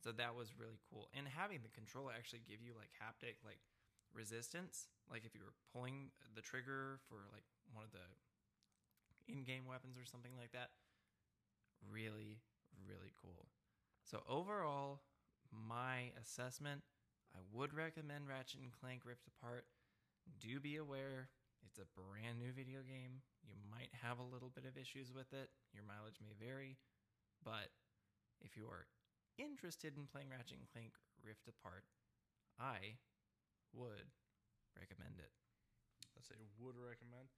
So 0.04 0.12
that 0.12 0.36
was 0.36 0.60
really 0.60 0.80
cool. 0.92 1.08
And 1.16 1.24
having 1.28 1.64
the 1.64 1.72
controller 1.72 2.12
actually 2.12 2.44
give 2.44 2.60
you 2.60 2.76
like 2.76 2.92
haptic 3.00 3.40
like 3.48 3.64
resistance, 4.12 4.92
like 5.08 5.24
if 5.24 5.32
you 5.32 5.40
were 5.40 5.56
pulling 5.72 6.12
the 6.36 6.44
trigger 6.44 7.00
for 7.08 7.24
like 7.32 7.48
one 7.72 7.88
of 7.88 7.96
the 7.96 8.04
in-game 9.32 9.64
weapons 9.64 9.96
or 9.96 10.04
something 10.04 10.36
like 10.36 10.52
that, 10.52 10.76
really 11.92 12.42
really 12.84 13.14
cool. 13.22 13.48
So 14.04 14.22
overall, 14.28 15.02
my 15.52 16.12
assessment, 16.20 16.82
I 17.34 17.40
would 17.54 17.74
recommend 17.74 18.28
Ratchet 18.28 18.62
and 18.62 18.74
Clank 18.74 19.06
Rift 19.06 19.26
Apart. 19.28 19.66
Do 20.40 20.60
be 20.60 20.78
aware 20.78 21.30
it's 21.64 21.80
a 21.80 21.88
brand 21.96 22.40
new 22.40 22.52
video 22.52 22.84
game. 22.84 23.24
You 23.48 23.56
might 23.72 23.92
have 24.04 24.20
a 24.20 24.28
little 24.28 24.52
bit 24.52 24.68
of 24.68 24.76
issues 24.76 25.12
with 25.16 25.32
it. 25.32 25.50
Your 25.72 25.88
mileage 25.88 26.20
may 26.20 26.36
vary, 26.36 26.78
but 27.44 27.72
if 28.44 28.60
you 28.60 28.68
are 28.68 28.88
interested 29.40 29.96
in 29.96 30.12
playing 30.12 30.30
Ratchet 30.30 30.60
and 30.60 30.70
Clank 30.70 30.94
Rift 31.24 31.48
Apart, 31.48 31.88
I 32.60 33.00
would 33.72 34.12
recommend 34.76 35.18
it. 35.18 35.32
I 36.14 36.22
say 36.22 36.38
would 36.60 36.76
recommend. 36.78 37.32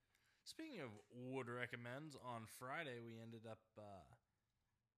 Speaking 0.43 0.81
of 0.81 0.93
would 1.09 1.49
recommends, 1.49 2.17
on 2.21 2.45
Friday 2.45 3.01
we 3.01 3.17
ended 3.21 3.49
up 3.49 3.61
uh, 3.77 4.05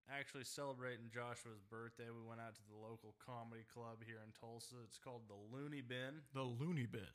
actually 0.08 0.48
celebrating 0.48 1.12
Joshua's 1.12 1.64
birthday. 1.68 2.08
We 2.08 2.24
went 2.24 2.40
out 2.40 2.56
to 2.56 2.66
the 2.68 2.80
local 2.80 3.16
comedy 3.20 3.68
club 3.68 4.04
here 4.04 4.24
in 4.24 4.32
Tulsa. 4.32 4.80
It's 4.88 5.00
called 5.00 5.28
the 5.28 5.40
Looney 5.52 5.84
Bin. 5.84 6.24
The 6.32 6.48
Looney 6.48 6.88
Bin. 6.88 7.12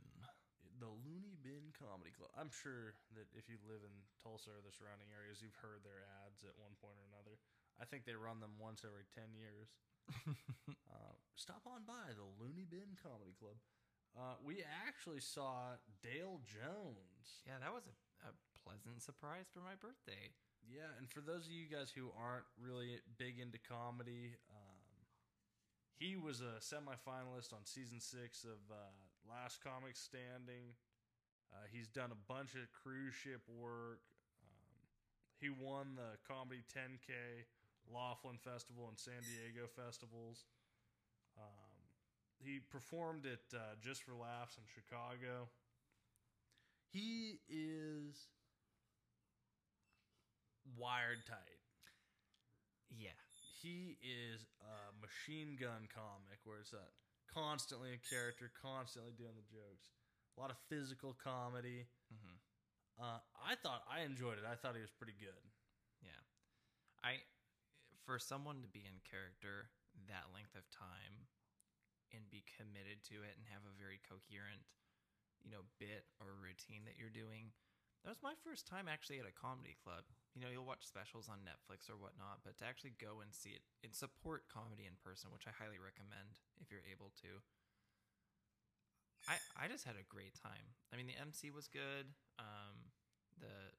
The 0.76 0.92
Looney 1.06 1.38
Bin 1.40 1.70
Comedy 1.72 2.10
Club. 2.10 2.34
I'm 2.34 2.50
sure 2.50 2.98
that 3.14 3.30
if 3.38 3.46
you 3.46 3.56
live 3.64 3.86
in 3.86 3.94
Tulsa 4.18 4.50
or 4.50 4.60
the 4.60 4.74
surrounding 4.74 5.08
areas, 5.14 5.38
you've 5.38 5.56
heard 5.62 5.86
their 5.86 6.02
ads 6.26 6.42
at 6.42 6.58
one 6.58 6.74
point 6.82 6.98
or 6.98 7.06
another. 7.14 7.38
I 7.78 7.86
think 7.86 8.02
they 8.02 8.18
run 8.18 8.42
them 8.42 8.58
once 8.58 8.82
every 8.82 9.06
10 9.14 9.30
years. 9.32 9.70
uh, 10.90 11.14
stop 11.38 11.62
on 11.70 11.86
by 11.86 12.12
the 12.12 12.26
Looney 12.42 12.66
Bin 12.66 12.98
Comedy 12.98 13.32
Club. 13.38 13.56
Uh, 14.12 14.36
we 14.42 14.60
actually 14.84 15.22
saw 15.22 15.78
Dale 16.04 16.42
Jones. 16.44 17.46
Yeah, 17.46 17.62
that 17.62 17.72
was 17.72 17.86
a, 17.86 17.94
a 18.28 18.32
pleasant 18.60 19.00
surprise 19.00 19.48
for 19.48 19.62
my 19.64 19.78
birthday. 19.78 20.34
Yeah, 20.70 20.88
and 20.98 21.10
for 21.10 21.20
those 21.20 21.46
of 21.46 21.52
you 21.52 21.66
guys 21.66 21.90
who 21.90 22.10
aren't 22.14 22.46
really 22.56 23.00
big 23.18 23.38
into 23.38 23.58
comedy, 23.58 24.38
um, 24.50 24.82
he 25.98 26.16
was 26.16 26.40
a 26.40 26.62
semifinalist 26.62 27.52
on 27.52 27.64
season 27.64 28.00
six 28.00 28.44
of 28.44 28.58
uh, 28.70 28.76
Last 29.28 29.62
Comic 29.62 29.96
Standing. 29.96 30.74
Uh, 31.52 31.66
he's 31.70 31.88
done 31.88 32.10
a 32.10 32.20
bunch 32.32 32.54
of 32.54 32.70
cruise 32.72 33.14
ship 33.14 33.42
work. 33.46 34.00
Um, 34.40 34.82
he 35.38 35.50
won 35.50 35.98
the 35.98 36.16
Comedy 36.26 36.62
10K 36.72 37.44
Laughlin 37.92 38.38
Festival 38.38 38.88
and 38.88 38.98
San 38.98 39.20
Diego 39.20 39.68
festivals. 39.68 40.46
Um, 41.36 41.82
he 42.42 42.60
performed 42.70 43.26
at 43.26 43.44
uh, 43.54 43.76
Just 43.80 44.02
for 44.02 44.14
Laughs 44.14 44.56
in 44.56 44.64
Chicago. 44.66 45.48
He 46.90 47.40
is 47.48 48.28
wired 50.76 51.24
tight. 51.26 51.62
Yeah. 52.90 53.16
He 53.62 53.96
is 54.02 54.42
a 54.58 54.90
machine 54.98 55.54
gun 55.54 55.86
comic 55.86 56.42
where 56.42 56.58
it's 56.58 56.74
a 56.74 56.82
constantly 57.30 57.94
a 57.94 58.00
character, 58.02 58.50
constantly 58.58 59.14
doing 59.14 59.38
the 59.38 59.46
jokes. 59.48 59.94
A 60.34 60.40
lot 60.40 60.50
of 60.50 60.58
physical 60.66 61.14
comedy. 61.14 61.86
Mm-hmm. 62.10 62.36
Uh, 62.98 63.20
I 63.38 63.54
thought 63.60 63.86
I 63.88 64.04
enjoyed 64.04 64.36
it. 64.36 64.44
I 64.44 64.58
thought 64.58 64.76
he 64.76 64.84
was 64.84 64.92
pretty 64.92 65.16
good. 65.16 65.40
Yeah. 66.02 66.22
I 67.00 67.22
for 68.04 68.18
someone 68.18 68.60
to 68.66 68.70
be 68.70 68.82
in 68.82 68.98
character 69.06 69.70
that 70.10 70.34
length 70.34 70.58
of 70.58 70.66
time 70.74 71.30
and 72.10 72.26
be 72.28 72.44
committed 72.58 73.00
to 73.08 73.22
it 73.24 73.38
and 73.38 73.46
have 73.48 73.64
a 73.64 73.78
very 73.78 74.02
coherent, 74.04 74.64
you 75.40 75.48
know, 75.48 75.64
bit 75.80 76.04
or 76.20 76.36
routine 76.36 76.84
that 76.84 76.98
you're 76.98 77.12
doing. 77.12 77.54
That 78.04 78.12
was 78.12 78.26
my 78.26 78.36
first 78.42 78.66
time 78.66 78.90
actually 78.90 79.22
at 79.22 79.30
a 79.30 79.32
comedy 79.32 79.78
club. 79.80 80.04
You 80.32 80.40
know, 80.40 80.48
you'll 80.48 80.68
watch 80.68 80.88
specials 80.88 81.28
on 81.28 81.44
Netflix 81.44 81.92
or 81.92 82.00
whatnot, 82.00 82.40
but 82.40 82.56
to 82.58 82.64
actually 82.64 82.96
go 82.96 83.20
and 83.20 83.36
see 83.36 83.52
it 83.52 83.60
and 83.84 83.92
support 83.92 84.48
comedy 84.48 84.88
in 84.88 84.96
person, 84.96 85.28
which 85.28 85.44
I 85.44 85.52
highly 85.52 85.76
recommend 85.76 86.40
if 86.56 86.72
you're 86.72 86.88
able 86.88 87.12
to. 87.20 87.44
I 89.28 89.36
I 89.54 89.68
just 89.68 89.84
had 89.84 90.00
a 90.00 90.06
great 90.08 90.34
time. 90.34 90.74
I 90.90 90.96
mean, 90.96 91.06
the 91.06 91.20
MC 91.20 91.52
was 91.52 91.68
good. 91.68 92.10
Um, 92.40 92.90
the 93.38 93.76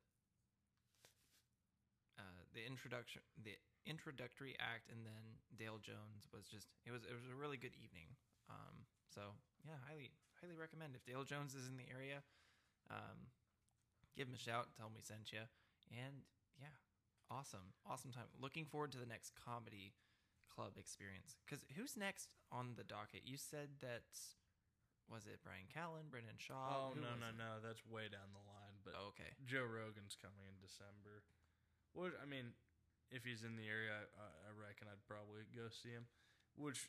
uh, 2.21 2.41
the 2.53 2.63
introduction, 2.63 3.21
the 3.41 3.57
introductory 3.85 4.55
act, 4.61 4.87
and 4.87 5.03
then 5.03 5.41
Dale 5.57 5.81
Jones 5.81 6.29
was 6.31 6.47
just 6.47 6.69
it 6.85 6.91
was 6.91 7.03
it 7.03 7.13
was 7.13 7.27
a 7.27 7.35
really 7.35 7.57
good 7.57 7.75
evening. 7.75 8.13
Um, 8.47 8.87
so 9.11 9.35
yeah, 9.65 9.79
highly 9.89 10.13
highly 10.39 10.55
recommend 10.55 10.95
if 10.95 11.03
Dale 11.03 11.23
Jones 11.27 11.55
is 11.55 11.67
in 11.67 11.75
the 11.75 11.89
area. 11.91 12.23
Um, 12.91 13.31
give 14.15 14.27
him 14.27 14.35
a 14.35 14.41
shout, 14.41 14.71
tell 14.75 14.87
him 14.87 14.95
we 14.95 15.03
sent 15.03 15.31
you, 15.33 15.43
and 15.91 16.23
yeah, 16.59 16.73
awesome, 17.31 17.73
awesome 17.85 18.11
time. 18.11 18.29
Looking 18.39 18.65
forward 18.65 18.91
to 18.93 19.01
the 19.01 19.05
next 19.09 19.31
comedy 19.35 19.93
club 20.53 20.77
experience. 20.77 21.35
Because 21.45 21.65
who's 21.75 21.97
next 21.97 22.29
on 22.51 22.75
the 22.77 22.83
docket? 22.85 23.25
You 23.25 23.37
said 23.37 23.81
that 23.81 24.05
was 25.11 25.25
it 25.27 25.43
Bryan 25.43 25.67
Callen, 25.67 26.07
Brendan 26.09 26.39
Schaub? 26.39 26.71
Oh 26.71 26.91
Who 26.95 27.01
no 27.01 27.13
no 27.19 27.29
it? 27.33 27.37
no, 27.37 27.51
that's 27.59 27.83
way 27.85 28.07
down 28.07 28.31
the 28.31 28.43
line. 28.47 28.77
But 28.85 28.93
Oh, 28.99 29.11
okay, 29.15 29.33
Joe 29.45 29.65
Rogan's 29.67 30.15
coming 30.15 30.45
in 30.47 30.55
December. 30.61 31.23
What 31.93 32.15
I 32.21 32.25
mean, 32.25 32.53
if 33.11 33.23
he's 33.27 33.43
in 33.43 33.55
the 33.59 33.67
area, 33.67 33.93
I, 34.15 34.25
I 34.47 34.49
reckon 34.55 34.87
I'd 34.89 35.03
probably 35.05 35.45
go 35.53 35.67
see 35.69 35.91
him. 35.93 36.05
Which, 36.55 36.85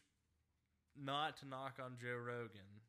not 0.92 1.36
to 1.40 1.48
knock 1.48 1.80
on 1.80 1.96
Joe 1.96 2.20
Rogan, 2.20 2.84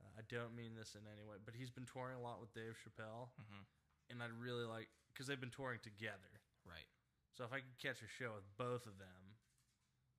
uh, 0.00 0.10
I 0.18 0.22
don't 0.30 0.54
mean 0.54 0.78
this 0.78 0.94
in 0.94 1.02
any 1.10 1.26
way, 1.26 1.36
but 1.42 1.54
he's 1.58 1.70
been 1.74 1.86
touring 1.90 2.14
a 2.16 2.22
lot 2.22 2.38
with 2.40 2.54
Dave 2.54 2.78
Chappelle, 2.78 3.34
Mhm. 3.42 3.66
and 4.10 4.22
I'd 4.22 4.32
really 4.32 4.64
like 4.64 4.88
because 5.18 5.26
they've 5.26 5.42
been 5.42 5.50
touring 5.50 5.82
together. 5.82 6.38
right. 6.62 6.86
So 7.34 7.42
if 7.42 7.50
I 7.50 7.58
could 7.58 7.78
catch 7.82 7.98
a 8.06 8.10
show 8.10 8.38
with 8.38 8.46
both 8.54 8.86
of 8.86 9.02
them, 9.02 9.38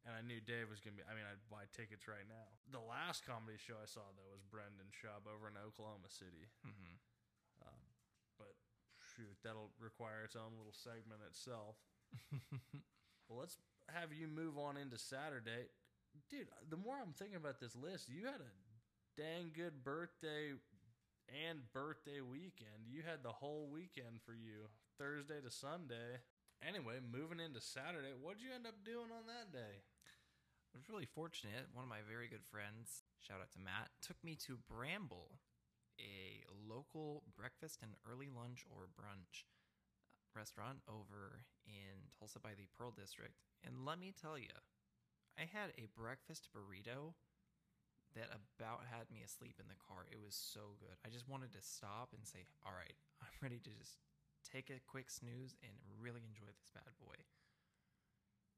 and 0.04 0.12
I 0.12 0.20
knew 0.20 0.44
Dave 0.44 0.68
was 0.68 0.84
gonna 0.84 1.00
be, 1.00 1.08
I 1.08 1.16
mean, 1.16 1.24
I'd 1.24 1.40
buy 1.48 1.68
tickets 1.72 2.08
right 2.12 2.28
now. 2.28 2.52
The 2.72 2.84
last 2.84 3.24
comedy 3.24 3.56
show 3.56 3.80
I 3.80 3.88
saw 3.88 4.04
though 4.20 4.32
was 4.32 4.44
Brendan 4.44 4.92
Schaub 4.92 5.24
over 5.24 5.48
in 5.48 5.56
Oklahoma 5.56 6.12
City. 6.12 6.52
hmm 6.64 7.00
Um, 7.64 7.84
but 8.40 8.56
shoot, 9.16 9.36
that'll 9.44 9.72
require 9.80 10.28
its 10.28 10.36
own 10.36 10.56
little 10.60 10.76
segment 10.76 11.24
itself. 11.24 11.80
Well, 13.30 13.38
let's 13.46 13.58
have 13.94 14.10
you 14.12 14.26
move 14.28 14.58
on 14.58 14.76
into 14.76 14.98
Saturday, 14.98 15.70
dude. 16.34 16.50
The 16.68 16.78
more 16.82 16.98
I'm 16.98 17.14
thinking 17.14 17.38
about 17.38 17.60
this 17.62 17.76
list, 17.76 18.10
you 18.10 18.26
had 18.26 18.42
a 18.42 18.50
dang 19.22 19.52
good 19.54 19.84
birthday 19.84 20.58
and 21.30 21.60
birthday 21.72 22.22
weekend. 22.22 22.90
You 22.90 23.04
had 23.06 23.22
the 23.22 23.32
whole 23.32 23.70
weekend 23.72 24.26
for 24.26 24.34
you, 24.34 24.66
Thursday 25.00 25.40
to 25.40 25.48
Sunday. 25.48 26.20
Anyway, 26.60 27.00
moving 27.00 27.40
into 27.40 27.64
Saturday, 27.64 28.12
what'd 28.12 28.44
you 28.44 28.52
end 28.52 28.68
up 28.68 28.84
doing 28.84 29.08
on 29.16 29.32
that 29.32 29.56
day? 29.56 29.80
I 29.80 30.74
was 30.76 30.92
really 30.92 31.08
fortunate. 31.08 31.72
One 31.72 31.88
of 31.88 31.90
my 31.90 32.04
very 32.04 32.28
good 32.28 32.44
friends, 32.44 33.08
shout 33.16 33.40
out 33.40 33.48
to 33.56 33.64
Matt, 33.64 33.96
took 34.04 34.20
me 34.28 34.36
to 34.44 34.60
Bramble, 34.68 35.40
a 35.96 36.44
local 36.52 37.24
breakfast 37.32 37.80
and 37.80 37.96
early 38.04 38.28
lunch 38.28 38.68
or 38.68 38.92
brunch 38.92 39.48
uh, 39.48 40.36
restaurant 40.36 40.84
over 40.84 41.48
in 41.64 42.12
Tulsa 42.12 42.44
by 42.44 42.60
the 42.60 42.68
Pearl 42.76 42.92
District. 42.92 43.40
And 43.64 43.88
let 43.88 44.04
me 44.04 44.12
tell 44.12 44.36
you, 44.36 44.52
I 45.40 45.48
had 45.48 45.72
a 45.80 45.88
breakfast 45.96 46.52
burrito 46.52 47.16
that 48.20 48.36
about 48.36 48.84
had 48.92 49.08
me 49.08 49.24
asleep 49.24 49.64
in 49.64 49.72
the 49.72 49.80
car. 49.80 50.12
It 50.12 50.20
was 50.20 50.36
so 50.36 50.76
good. 50.76 51.00
I 51.08 51.10
just 51.10 51.32
wanted 51.32 51.56
to 51.56 51.64
stop 51.64 52.12
and 52.12 52.28
say, 52.28 52.52
"All 52.68 52.76
right, 52.76 53.00
I'm 53.24 53.40
ready 53.40 53.64
to 53.64 53.72
just 53.80 53.96
take 54.43 54.69
a 54.69 54.80
quick 54.88 55.10
snooze 55.10 55.56
and 55.63 55.73
really 55.99 56.21
enjoy 56.25 56.52
this 56.58 56.71
bad 56.73 56.93
boy." 56.99 57.15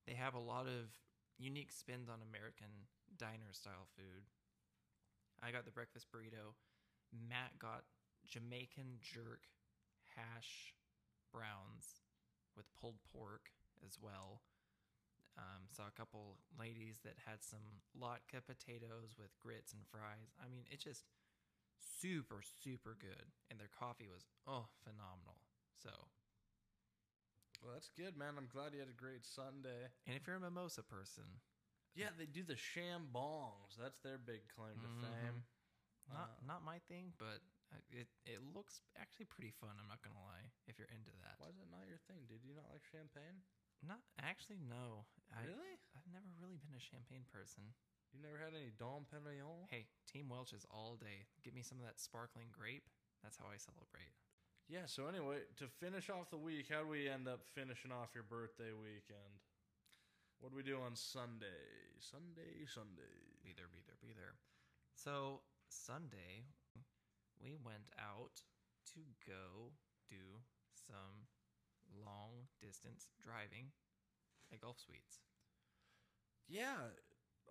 They 0.08 0.14
have 0.14 0.34
a 0.34 0.40
lot 0.40 0.66
of 0.66 0.92
unique 1.38 1.72
spins 1.72 2.10
on 2.10 2.22
American 2.22 2.90
diner 3.18 3.54
style 3.54 3.88
food. 3.96 4.26
I 5.42 5.52
got 5.52 5.66
the 5.66 5.72
breakfast 5.72 6.08
burrito. 6.14 6.54
Matt 7.12 7.58
got 7.60 7.84
Jamaican 8.28 9.02
jerk 9.02 9.50
hash 10.16 10.74
browns 11.34 12.02
with 12.56 12.66
pulled 12.76 13.02
pork 13.12 13.50
as 13.86 13.98
well. 14.02 14.42
Um, 15.38 15.72
saw 15.72 15.88
a 15.88 15.98
couple 15.98 16.38
ladies 16.60 17.00
that 17.04 17.16
had 17.26 17.42
some 17.42 17.82
latke 17.96 18.44
potatoes 18.46 19.16
with 19.18 19.40
grits 19.40 19.72
and 19.74 19.82
fries. 19.88 20.36
I 20.38 20.50
mean, 20.52 20.68
it's 20.70 20.84
just 20.84 21.06
super, 21.80 22.44
super 22.44 22.98
good. 23.00 23.32
And 23.50 23.60
their 23.60 23.72
coffee 23.72 24.12
was, 24.12 24.28
oh, 24.46 24.68
phenomenal. 24.84 25.40
So, 25.82 25.90
Well, 27.62 27.74
that's 27.74 27.90
good, 27.94 28.18
man. 28.18 28.38
I'm 28.38 28.48
glad 28.50 28.74
you 28.74 28.80
had 28.82 28.90
a 28.90 28.94
great 28.98 29.26
Sunday. 29.26 29.90
and 30.08 30.16
if 30.16 30.26
you're 30.26 30.36
a 30.38 30.40
mimosa 30.40 30.84
person, 30.84 31.42
Yeah, 31.94 32.10
they 32.18 32.26
do 32.26 32.44
the 32.44 32.56
shambongs. 32.56 33.76
That's 33.78 34.00
their 34.00 34.18
big 34.18 34.48
claim 34.56 34.80
to 34.82 34.88
Mhm. 34.88 35.02
fame. 35.02 35.44
not 36.08 36.30
Uh, 36.30 36.42
not 36.42 36.64
my 36.64 36.80
thing, 36.80 37.14
but 37.18 37.42
uh, 37.72 37.78
it 37.90 38.08
it 38.26 38.42
looks 38.42 38.82
actually 38.96 39.26
pretty 39.26 39.52
fun. 39.52 39.78
I'm 39.80 39.88
not 39.88 40.02
gonna 40.02 40.20
lie. 40.22 40.52
If 40.68 40.80
you're 40.80 40.88
into 40.90 41.12
that, 41.22 41.40
Why 41.40 41.48
is 41.50 41.58
it 41.60 41.70
not 41.70 41.88
your 41.88 42.00
thing? 42.00 42.26
Did 42.28 42.44
you 42.44 42.54
not 42.54 42.70
like 42.70 42.84
champagne? 42.84 43.44
not 43.82 44.02
actually 44.20 44.58
no. 44.60 45.06
I, 45.32 45.44
really? 45.46 45.80
I've 45.96 46.08
never 46.08 46.28
really 46.40 46.58
been 46.58 46.74
a 46.76 46.80
champagne 46.80 47.26
person. 47.26 47.74
You 48.12 48.20
never 48.20 48.38
had 48.38 48.54
any 48.54 48.72
Dom 48.72 49.06
Perignon? 49.06 49.68
Hey, 49.70 49.88
Team 50.06 50.28
Welch 50.30 50.54
is 50.54 50.66
all 50.70 50.96
day. 50.98 51.28
Give 51.44 51.54
me 51.54 51.62
some 51.64 51.80
of 51.80 51.86
that 51.86 52.00
sparkling 52.00 52.52
grape. 52.52 52.90
That's 53.24 53.38
how 53.38 53.48
I 53.48 53.58
celebrate. 53.58 54.14
Yeah, 54.72 54.88
so 54.88 55.12
anyway, 55.12 55.44
to 55.60 55.68
finish 55.84 56.08
off 56.08 56.32
the 56.32 56.40
week, 56.40 56.72
how 56.72 56.88
do 56.88 56.96
we 56.96 57.12
end 57.12 57.28
up 57.28 57.44
finishing 57.44 57.92
off 57.92 58.16
your 58.16 58.24
birthday 58.24 58.72
weekend? 58.72 59.44
What 60.40 60.56
do 60.56 60.56
we 60.56 60.64
do 60.64 60.80
on 60.80 60.96
Sunday? 60.96 61.92
Sunday, 62.00 62.64
Sunday. 62.72 63.36
Be 63.44 63.52
there, 63.52 63.68
be 63.68 63.84
there, 63.84 64.00
be 64.00 64.16
there. 64.16 64.40
So 64.96 65.44
Sunday, 65.68 66.48
we 67.36 67.60
went 67.60 67.84
out 68.00 68.40
to 68.96 69.04
go 69.28 69.76
do 70.08 70.40
some 70.72 71.28
long 71.92 72.48
distance 72.64 73.12
driving 73.20 73.76
at 74.56 74.64
Golf 74.64 74.80
Suites. 74.80 75.20
Yeah, 76.48 76.96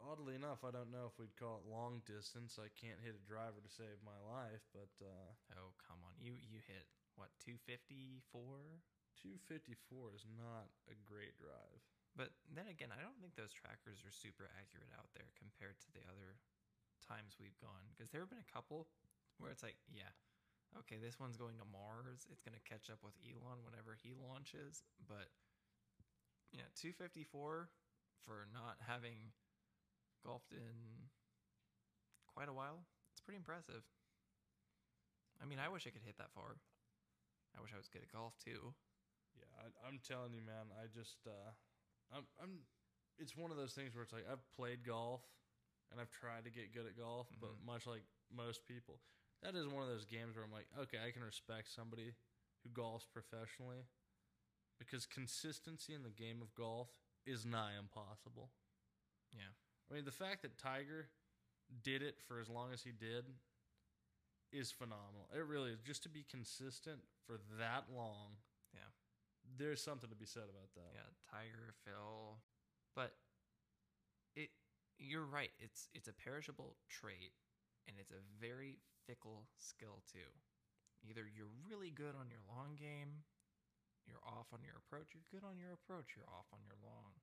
oddly 0.01 0.41
enough, 0.41 0.65
I 0.65 0.73
don't 0.73 0.89
know 0.89 1.13
if 1.13 1.21
we'd 1.21 1.37
call 1.37 1.61
it 1.61 1.69
long 1.69 2.01
distance. 2.09 2.57
I 2.57 2.73
can't 2.81 3.05
hit 3.05 3.13
a 3.13 3.29
driver 3.29 3.61
to 3.61 3.69
save 3.69 4.01
my 4.01 4.17
life, 4.25 4.65
but 4.73 4.89
uh, 5.05 5.37
Oh 5.53 5.77
come 5.85 6.01
on, 6.01 6.17
you 6.17 6.33
you 6.41 6.65
hit 6.65 6.89
what 7.21 7.29
two 7.37 7.61
fifty 7.69 8.25
four? 8.33 8.81
254 9.21 10.17
is 10.17 10.25
not 10.41 10.73
a 10.89 10.97
great 11.05 11.37
drive. 11.37 11.85
But 12.17 12.33
then 12.49 12.67
again, 12.73 12.89
I 12.89 13.05
don't 13.05 13.21
think 13.21 13.37
those 13.37 13.53
trackers 13.53 14.01
are 14.03 14.11
super 14.11 14.49
accurate 14.57 14.91
out 14.97 15.13
there 15.13 15.29
compared 15.37 15.77
to 15.85 15.89
the 15.93 16.01
other 16.09 16.41
times 17.05 17.37
we've 17.37 17.57
gone. 17.61 17.85
Because 17.93 18.09
there 18.11 18.25
have 18.25 18.33
been 18.33 18.43
a 18.43 18.55
couple 18.55 18.89
where 19.37 19.53
it's 19.53 19.63
like, 19.63 19.77
yeah, 19.93 20.11
okay, 20.81 20.99
this 20.99 21.21
one's 21.21 21.39
going 21.39 21.61
to 21.61 21.69
Mars. 21.69 22.27
It's 22.33 22.43
going 22.43 22.57
to 22.57 22.67
catch 22.67 22.89
up 22.89 23.05
with 23.05 23.15
Elon 23.23 23.63
whenever 23.63 23.95
he 23.95 24.17
launches. 24.17 24.83
But 25.05 25.31
yeah, 26.51 26.67
254 26.81 27.69
for 28.25 28.49
not 28.51 28.81
having 28.83 29.37
golfed 30.25 30.57
in 30.57 31.09
quite 32.27 32.51
a 32.51 32.57
while. 32.57 32.83
It's 33.13 33.23
pretty 33.23 33.39
impressive. 33.39 33.85
I 35.41 35.47
mean, 35.47 35.63
I 35.63 35.71
wish 35.71 35.87
I 35.87 35.95
could 35.95 36.05
hit 36.05 36.19
that 36.19 36.35
far. 36.35 36.61
I 37.57 37.61
wish 37.61 37.73
I 37.75 37.79
was 37.79 37.89
good 37.89 38.03
at 38.03 38.13
golf 38.13 38.35
too. 38.39 38.75
Yeah, 39.39 39.51
I, 39.59 39.89
I'm 39.89 40.01
telling 40.07 40.35
you, 40.35 40.43
man. 40.43 40.71
I 40.75 40.87
just, 40.91 41.19
uh, 41.27 41.53
I'm, 42.15 42.27
I'm. 42.43 42.67
It's 43.19 43.37
one 43.37 43.51
of 43.51 43.57
those 43.57 43.73
things 43.73 43.95
where 43.95 44.03
it's 44.03 44.13
like 44.13 44.27
I've 44.31 44.43
played 44.57 44.85
golf, 44.85 45.21
and 45.93 46.01
I've 46.01 46.11
tried 46.11 46.45
to 46.45 46.51
get 46.51 46.73
good 46.73 46.87
at 46.87 46.97
golf, 46.97 47.29
but 47.41 47.51
Mhm. 47.61 47.67
much 47.67 47.87
like 47.87 48.03
most 48.31 48.65
people, 48.67 49.01
that 49.43 49.55
is 49.55 49.67
one 49.67 49.83
of 49.83 49.89
those 49.89 50.05
games 50.07 50.37
where 50.37 50.45
I'm 50.45 50.53
like, 50.53 50.69
okay, 50.79 50.99
I 51.05 51.11
can 51.11 51.23
respect 51.23 51.69
somebody 51.69 52.15
who 52.63 52.71
golfs 52.71 53.07
professionally, 53.13 53.85
because 54.79 55.05
consistency 55.07 55.95
in 55.95 56.03
the 56.03 56.11
game 56.11 56.41
of 56.41 56.55
golf 56.55 56.89
is 57.27 57.45
nigh 57.45 57.77
impossible. 57.79 58.51
Yeah. 59.33 59.53
I 59.91 59.95
mean, 59.95 60.05
the 60.05 60.13
fact 60.13 60.43
that 60.43 60.57
Tiger 60.57 61.11
did 61.83 62.03
it 62.03 62.17
for 62.27 62.41
as 62.41 62.49
long 62.49 62.73
as 62.73 62.83
he 62.83 62.93
did 62.93 63.25
is 64.53 64.71
phenomenal. 64.71 65.29
It 65.35 65.47
really 65.47 65.71
is. 65.71 65.81
Just 65.81 66.03
to 66.05 66.09
be 66.09 66.25
consistent 66.29 67.01
for 67.27 67.39
that 67.59 67.85
long. 67.95 68.39
Yeah. 68.75 68.91
There's 69.59 69.83
something 69.83 70.11
to 70.11 70.17
be 70.17 70.27
said 70.27 70.49
about 70.51 70.75
that. 70.75 70.93
Yeah, 70.95 71.11
Tiger, 71.31 71.75
Phil. 71.85 72.39
But 72.95 73.15
it 74.35 74.51
you're 74.99 75.25
right. 75.25 75.51
It's 75.59 75.89
it's 75.95 76.09
a 76.09 76.13
perishable 76.13 76.77
trait 76.89 77.33
and 77.89 77.97
it's 77.99 78.13
a 78.13 78.23
very 78.41 78.79
fickle 79.07 79.49
skill 79.59 80.03
too. 80.11 80.31
Either 81.03 81.25
you're 81.25 81.51
really 81.65 81.91
good 81.91 82.13
on 82.13 82.29
your 82.29 82.45
long 82.45 82.77
game, 82.77 83.25
you're 84.07 84.21
off 84.21 84.53
on 84.53 84.61
your 84.61 84.77
approach, 84.77 85.17
you're 85.17 85.33
good 85.33 85.47
on 85.47 85.57
your 85.57 85.73
approach, 85.73 86.13
you're 86.13 86.29
off 86.29 86.47
on 86.53 86.61
your 86.67 86.77
long. 86.85 87.17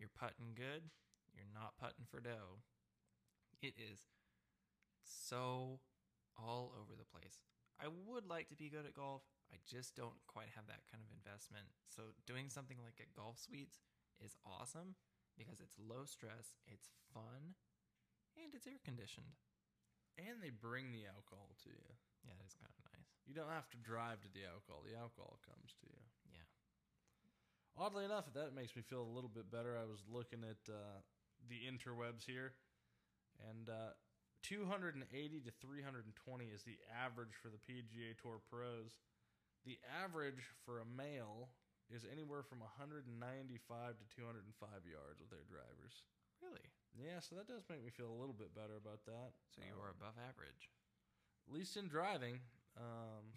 You're 0.00 0.14
putting 0.16 0.56
good, 0.56 0.88
you're 1.36 1.52
not 1.52 1.76
putting 1.76 2.08
for 2.08 2.20
dough. 2.20 2.64
It 3.60 3.74
is 3.76 4.08
so 5.04 5.78
all 6.38 6.72
over 6.76 6.94
the 6.96 7.08
place. 7.08 7.42
I 7.80 7.88
would 7.88 8.28
like 8.30 8.48
to 8.50 8.58
be 8.58 8.70
good 8.70 8.86
at 8.86 8.94
golf. 8.94 9.26
I 9.50 9.58
just 9.66 9.98
don't 9.98 10.16
quite 10.30 10.54
have 10.54 10.70
that 10.70 10.86
kind 10.88 11.02
of 11.02 11.10
investment. 11.12 11.66
So 11.90 12.14
doing 12.24 12.48
something 12.48 12.78
like 12.80 13.02
at 13.02 13.12
Golf 13.12 13.36
Suites 13.36 13.82
is 14.22 14.38
awesome 14.46 14.94
because 15.36 15.60
it's 15.60 15.76
low 15.76 16.06
stress, 16.06 16.56
it's 16.64 16.88
fun, 17.12 17.58
and 18.38 18.54
it's 18.54 18.70
air 18.70 18.80
conditioned. 18.80 19.36
And 20.20 20.40
they 20.44 20.52
bring 20.52 20.92
the 20.92 21.08
alcohol 21.08 21.56
to 21.64 21.72
you. 21.72 21.88
Yeah, 22.22 22.36
it 22.36 22.44
is 22.44 22.56
kind 22.56 22.70
of 22.70 22.84
nice. 22.92 23.10
You 23.24 23.32
don't 23.32 23.50
have 23.50 23.68
to 23.72 23.80
drive 23.80 24.20
to 24.22 24.30
the 24.30 24.44
alcohol. 24.44 24.84
The 24.84 24.96
alcohol 24.96 25.40
comes 25.42 25.72
to 25.80 25.86
you. 25.88 26.00
Yeah. 26.30 26.48
Oddly 27.74 28.04
enough, 28.04 28.28
that 28.36 28.54
makes 28.54 28.76
me 28.76 28.84
feel 28.84 29.02
a 29.02 29.14
little 29.16 29.32
bit 29.32 29.50
better. 29.50 29.74
I 29.80 29.88
was 29.88 30.04
looking 30.04 30.44
at 30.44 30.60
uh, 30.68 31.00
the 31.48 31.64
interwebs 31.64 32.28
here, 32.28 32.52
and 33.48 33.72
uh, 33.72 33.96
280 34.42 34.98
to 35.40 35.50
320 35.62 36.44
is 36.46 36.62
the 36.62 36.78
average 36.90 37.34
for 37.40 37.48
the 37.48 37.58
PGA 37.62 38.14
Tour 38.20 38.40
pros. 38.50 38.98
The 39.64 39.78
average 39.86 40.42
for 40.66 40.80
a 40.80 40.86
male 40.86 41.48
is 41.90 42.04
anywhere 42.10 42.42
from 42.42 42.60
195 42.60 43.06
to 43.98 44.04
205 44.16 44.86
yards 44.86 45.20
with 45.20 45.30
their 45.30 45.46
drivers. 45.46 46.02
Really? 46.42 46.66
Yeah, 46.98 47.20
so 47.22 47.36
that 47.38 47.46
does 47.46 47.62
make 47.70 47.84
me 47.84 47.90
feel 47.94 48.10
a 48.10 48.18
little 48.18 48.34
bit 48.34 48.54
better 48.54 48.76
about 48.76 49.04
that. 49.06 49.32
So 49.54 49.62
you 49.62 49.74
Um, 49.74 49.80
are 49.86 49.90
above 49.94 50.18
average. 50.18 50.70
at 51.46 51.52
least 51.54 51.76
in 51.76 51.86
driving. 51.88 52.40
Um, 52.76 53.32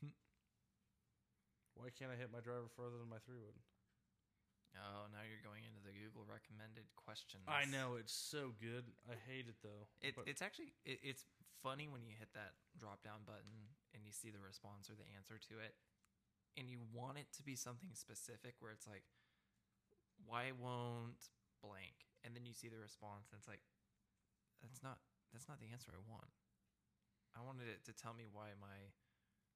why 1.74 1.90
can't 1.90 2.10
I 2.10 2.16
hit 2.16 2.32
my 2.32 2.40
driver 2.40 2.68
further 2.76 2.96
than 2.98 3.08
my 3.08 3.18
three 3.18 3.38
wood? 3.38 3.58
Oh, 4.76 5.08
now 5.10 5.24
you're 5.24 5.40
going 5.42 5.64
into 5.64 5.80
the 5.80 5.92
Google 5.96 6.28
recommended 6.28 6.84
questions. 7.00 7.44
I 7.48 7.64
know 7.64 7.96
it's 7.96 8.12
so 8.14 8.52
good. 8.60 8.84
I 9.08 9.16
hate 9.26 9.48
it 9.48 9.56
though. 9.64 9.88
It, 10.04 10.14
But- 10.14 10.28
it's 10.28 10.40
actually 10.44 10.76
it, 10.84 11.00
it's 11.02 11.24
funny 11.64 11.88
when 11.88 12.04
you 12.04 12.12
hit 12.14 12.30
that 12.36 12.54
drop 12.76 13.00
down 13.02 13.24
button 13.24 13.72
and 13.96 14.04
you 14.04 14.12
see 14.12 14.28
the 14.28 14.40
response 14.42 14.92
or 14.92 14.94
the 14.94 15.08
answer 15.16 15.40
to 15.48 15.54
it, 15.64 15.72
and 16.60 16.68
you 16.68 16.84
want 16.92 17.16
it 17.16 17.32
to 17.36 17.42
be 17.42 17.56
something 17.56 17.96
specific 17.96 18.60
where 18.60 18.70
it's 18.72 18.84
like, 18.86 19.04
why 20.24 20.52
won't 20.52 21.32
blank? 21.64 22.04
And 22.24 22.36
then 22.36 22.44
you 22.44 22.52
see 22.52 22.68
the 22.68 22.76
response 22.80 23.32
and 23.32 23.38
it's 23.40 23.48
like, 23.48 23.64
that's 24.60 24.82
not 24.82 24.98
that's 25.32 25.48
not 25.48 25.60
the 25.60 25.72
answer 25.72 25.92
I 25.92 26.00
want. 26.04 26.32
I 27.36 27.44
wanted 27.44 27.68
it 27.68 27.84
to 27.88 27.92
tell 27.92 28.12
me 28.16 28.24
why 28.28 28.52
my 28.60 28.92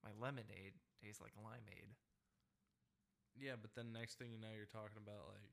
my 0.04 0.12
lemonade 0.16 0.80
tastes 1.00 1.20
like 1.20 1.33
limeade. 1.37 1.96
Yeah, 3.40 3.57
but 3.61 3.74
then 3.74 3.92
next 3.92 4.20
thing 4.20 4.31
you 4.31 4.38
know, 4.38 4.53
you're 4.55 4.68
talking 4.68 5.00
about 5.00 5.26
like 5.33 5.50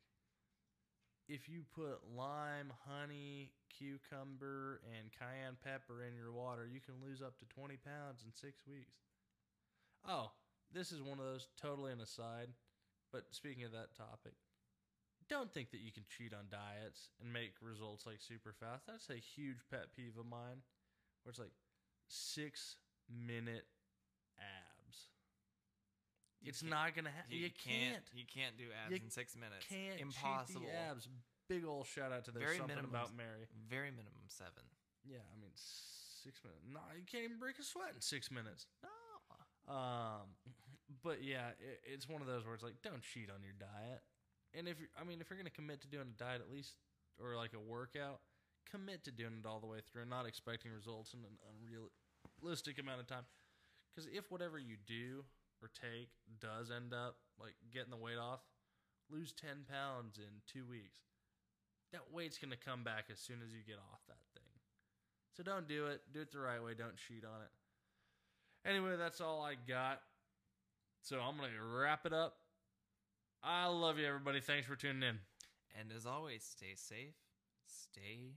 if 1.27 1.49
you 1.49 1.63
put 1.75 1.99
lime, 2.15 2.71
honey, 2.87 3.51
cucumber, 3.67 4.79
and 4.95 5.11
cayenne 5.11 5.59
pepper 5.63 6.03
in 6.03 6.15
your 6.15 6.31
water, 6.31 6.67
you 6.67 6.79
can 6.79 6.95
lose 7.03 7.21
up 7.21 7.37
to 7.39 7.45
20 7.45 7.75
pounds 7.83 8.23
in 8.25 8.31
six 8.31 8.65
weeks. 8.65 8.95
Oh, 10.07 10.31
this 10.71 10.91
is 10.91 11.01
one 11.01 11.19
of 11.19 11.25
those 11.25 11.47
totally 11.59 11.91
an 11.91 11.99
aside. 11.99 12.47
But 13.11 13.25
speaking 13.31 13.63
of 13.63 13.71
that 13.71 13.95
topic, 13.95 14.35
don't 15.29 15.53
think 15.53 15.71
that 15.71 15.81
you 15.81 15.91
can 15.91 16.03
cheat 16.07 16.33
on 16.33 16.47
diets 16.51 17.09
and 17.21 17.31
make 17.31 17.55
results 17.61 18.05
like 18.05 18.19
super 18.19 18.53
fast. 18.57 18.87
That's 18.87 19.09
a 19.09 19.19
huge 19.19 19.63
pet 19.69 19.95
peeve 19.95 20.17
of 20.19 20.25
mine. 20.25 20.63
Where 21.23 21.31
it's 21.31 21.39
like 21.39 21.55
six 22.07 22.77
minute 23.09 23.67
it's 26.47 26.61
can't- 26.61 26.95
gonna 26.95 27.11
happen. 27.11 27.31
You, 27.35 27.49
can't. 27.51 28.03
You 28.13 28.23
can't 28.25 28.57
do 28.57 28.65
abs 28.71 28.91
You 28.91 28.99
in 29.03 29.09
six 29.09 29.35
minutes. 29.35 29.65
Can't 29.67 29.99
Impossible. 29.99 30.67
abs. 30.89 31.07
Big 31.49 31.63
old 31.65 31.85
shout 31.87 32.11
out 32.11 32.25
to 32.25 32.31
there's 32.31 32.43
Very 32.43 32.57
something 32.57 32.75
minimum. 32.75 32.91
about 32.91 33.15
Mary. 33.15 33.47
Very 33.69 33.91
minimum 33.91 34.27
seven. 34.27 34.67
Yeah, 35.07 35.23
I 35.31 35.35
mean 35.39 35.51
six 35.55 36.41
minutes. 36.43 36.63
No, 36.67 36.81
you 36.97 37.05
can't 37.07 37.23
even 37.23 37.39
break 37.39 37.59
a 37.59 37.63
sweat 37.63 37.91
in 37.95 38.01
six 38.01 38.29
minutes. 38.31 38.65
No. 38.83 38.89
Um, 39.67 40.35
but 41.03 41.23
yeah, 41.23 41.55
it, 41.59 41.79
it's 41.83 42.07
one 42.07 42.21
of 42.21 42.27
those 42.27 42.45
where 42.45 42.53
it's 42.55 42.63
like, 42.63 42.81
don't 42.83 43.01
cheat 43.01 43.29
on 43.29 43.43
your 43.43 43.55
diet. 43.59 44.01
And 44.53 44.67
if 44.67 44.75
I 44.99 45.03
mean, 45.03 45.19
if 45.21 45.29
you're 45.29 45.37
gonna 45.39 45.49
commit 45.55 45.81
to 45.81 45.87
doing 45.87 46.07
a 46.11 46.17
diet, 46.19 46.41
at 46.41 46.51
least 46.51 46.75
or 47.21 47.35
like 47.35 47.51
a 47.53 47.59
workout, 47.59 48.19
commit 48.69 49.03
to 49.05 49.11
doing 49.11 49.39
it 49.39 49.45
all 49.47 49.59
the 49.59 49.67
way 49.67 49.79
through, 49.79 50.01
and 50.03 50.09
not 50.11 50.25
expecting 50.25 50.71
results 50.71 51.13
in 51.13 51.19
an 51.23 51.35
unrealistic 51.47 52.79
amount 52.79 52.99
of 53.01 53.07
time. 53.07 53.23
Because 53.95 54.09
if 54.13 54.29
whatever 54.31 54.59
you 54.59 54.75
do 54.85 55.23
or 55.61 55.69
take 55.69 56.09
does 56.39 56.71
end 56.71 56.93
up 56.93 57.17
like 57.39 57.55
getting 57.73 57.91
the 57.91 57.97
weight 57.97 58.17
off, 58.17 58.41
lose 59.09 59.33
10 59.33 59.65
pounds 59.69 60.17
in 60.17 60.41
two 60.45 60.65
weeks. 60.69 60.99
That 61.91 62.11
weight's 62.11 62.37
going 62.37 62.51
to 62.51 62.57
come 62.57 62.83
back 62.83 63.05
as 63.11 63.19
soon 63.19 63.37
as 63.45 63.53
you 63.53 63.59
get 63.65 63.79
off 63.79 64.01
that 64.07 64.25
thing. 64.33 64.51
So 65.35 65.43
don't 65.43 65.67
do 65.67 65.87
it. 65.87 66.01
Do 66.13 66.21
it 66.21 66.31
the 66.31 66.39
right 66.39 66.61
way. 66.61 66.73
Don't 66.77 66.97
cheat 66.97 67.23
on 67.23 67.41
it. 67.41 68.69
Anyway, 68.69 68.97
that's 68.97 69.21
all 69.21 69.41
I 69.41 69.53
got. 69.55 70.01
So 71.01 71.19
I'm 71.19 71.37
going 71.37 71.51
to 71.51 71.77
wrap 71.77 72.05
it 72.05 72.13
up. 72.13 72.35
I 73.43 73.67
love 73.67 73.97
you, 73.97 74.05
everybody. 74.05 74.41
Thanks 74.41 74.67
for 74.67 74.75
tuning 74.75 75.03
in. 75.03 75.19
And 75.79 75.91
as 75.95 76.05
always, 76.05 76.43
stay 76.43 76.73
safe, 76.75 77.15
stay. 77.67 78.33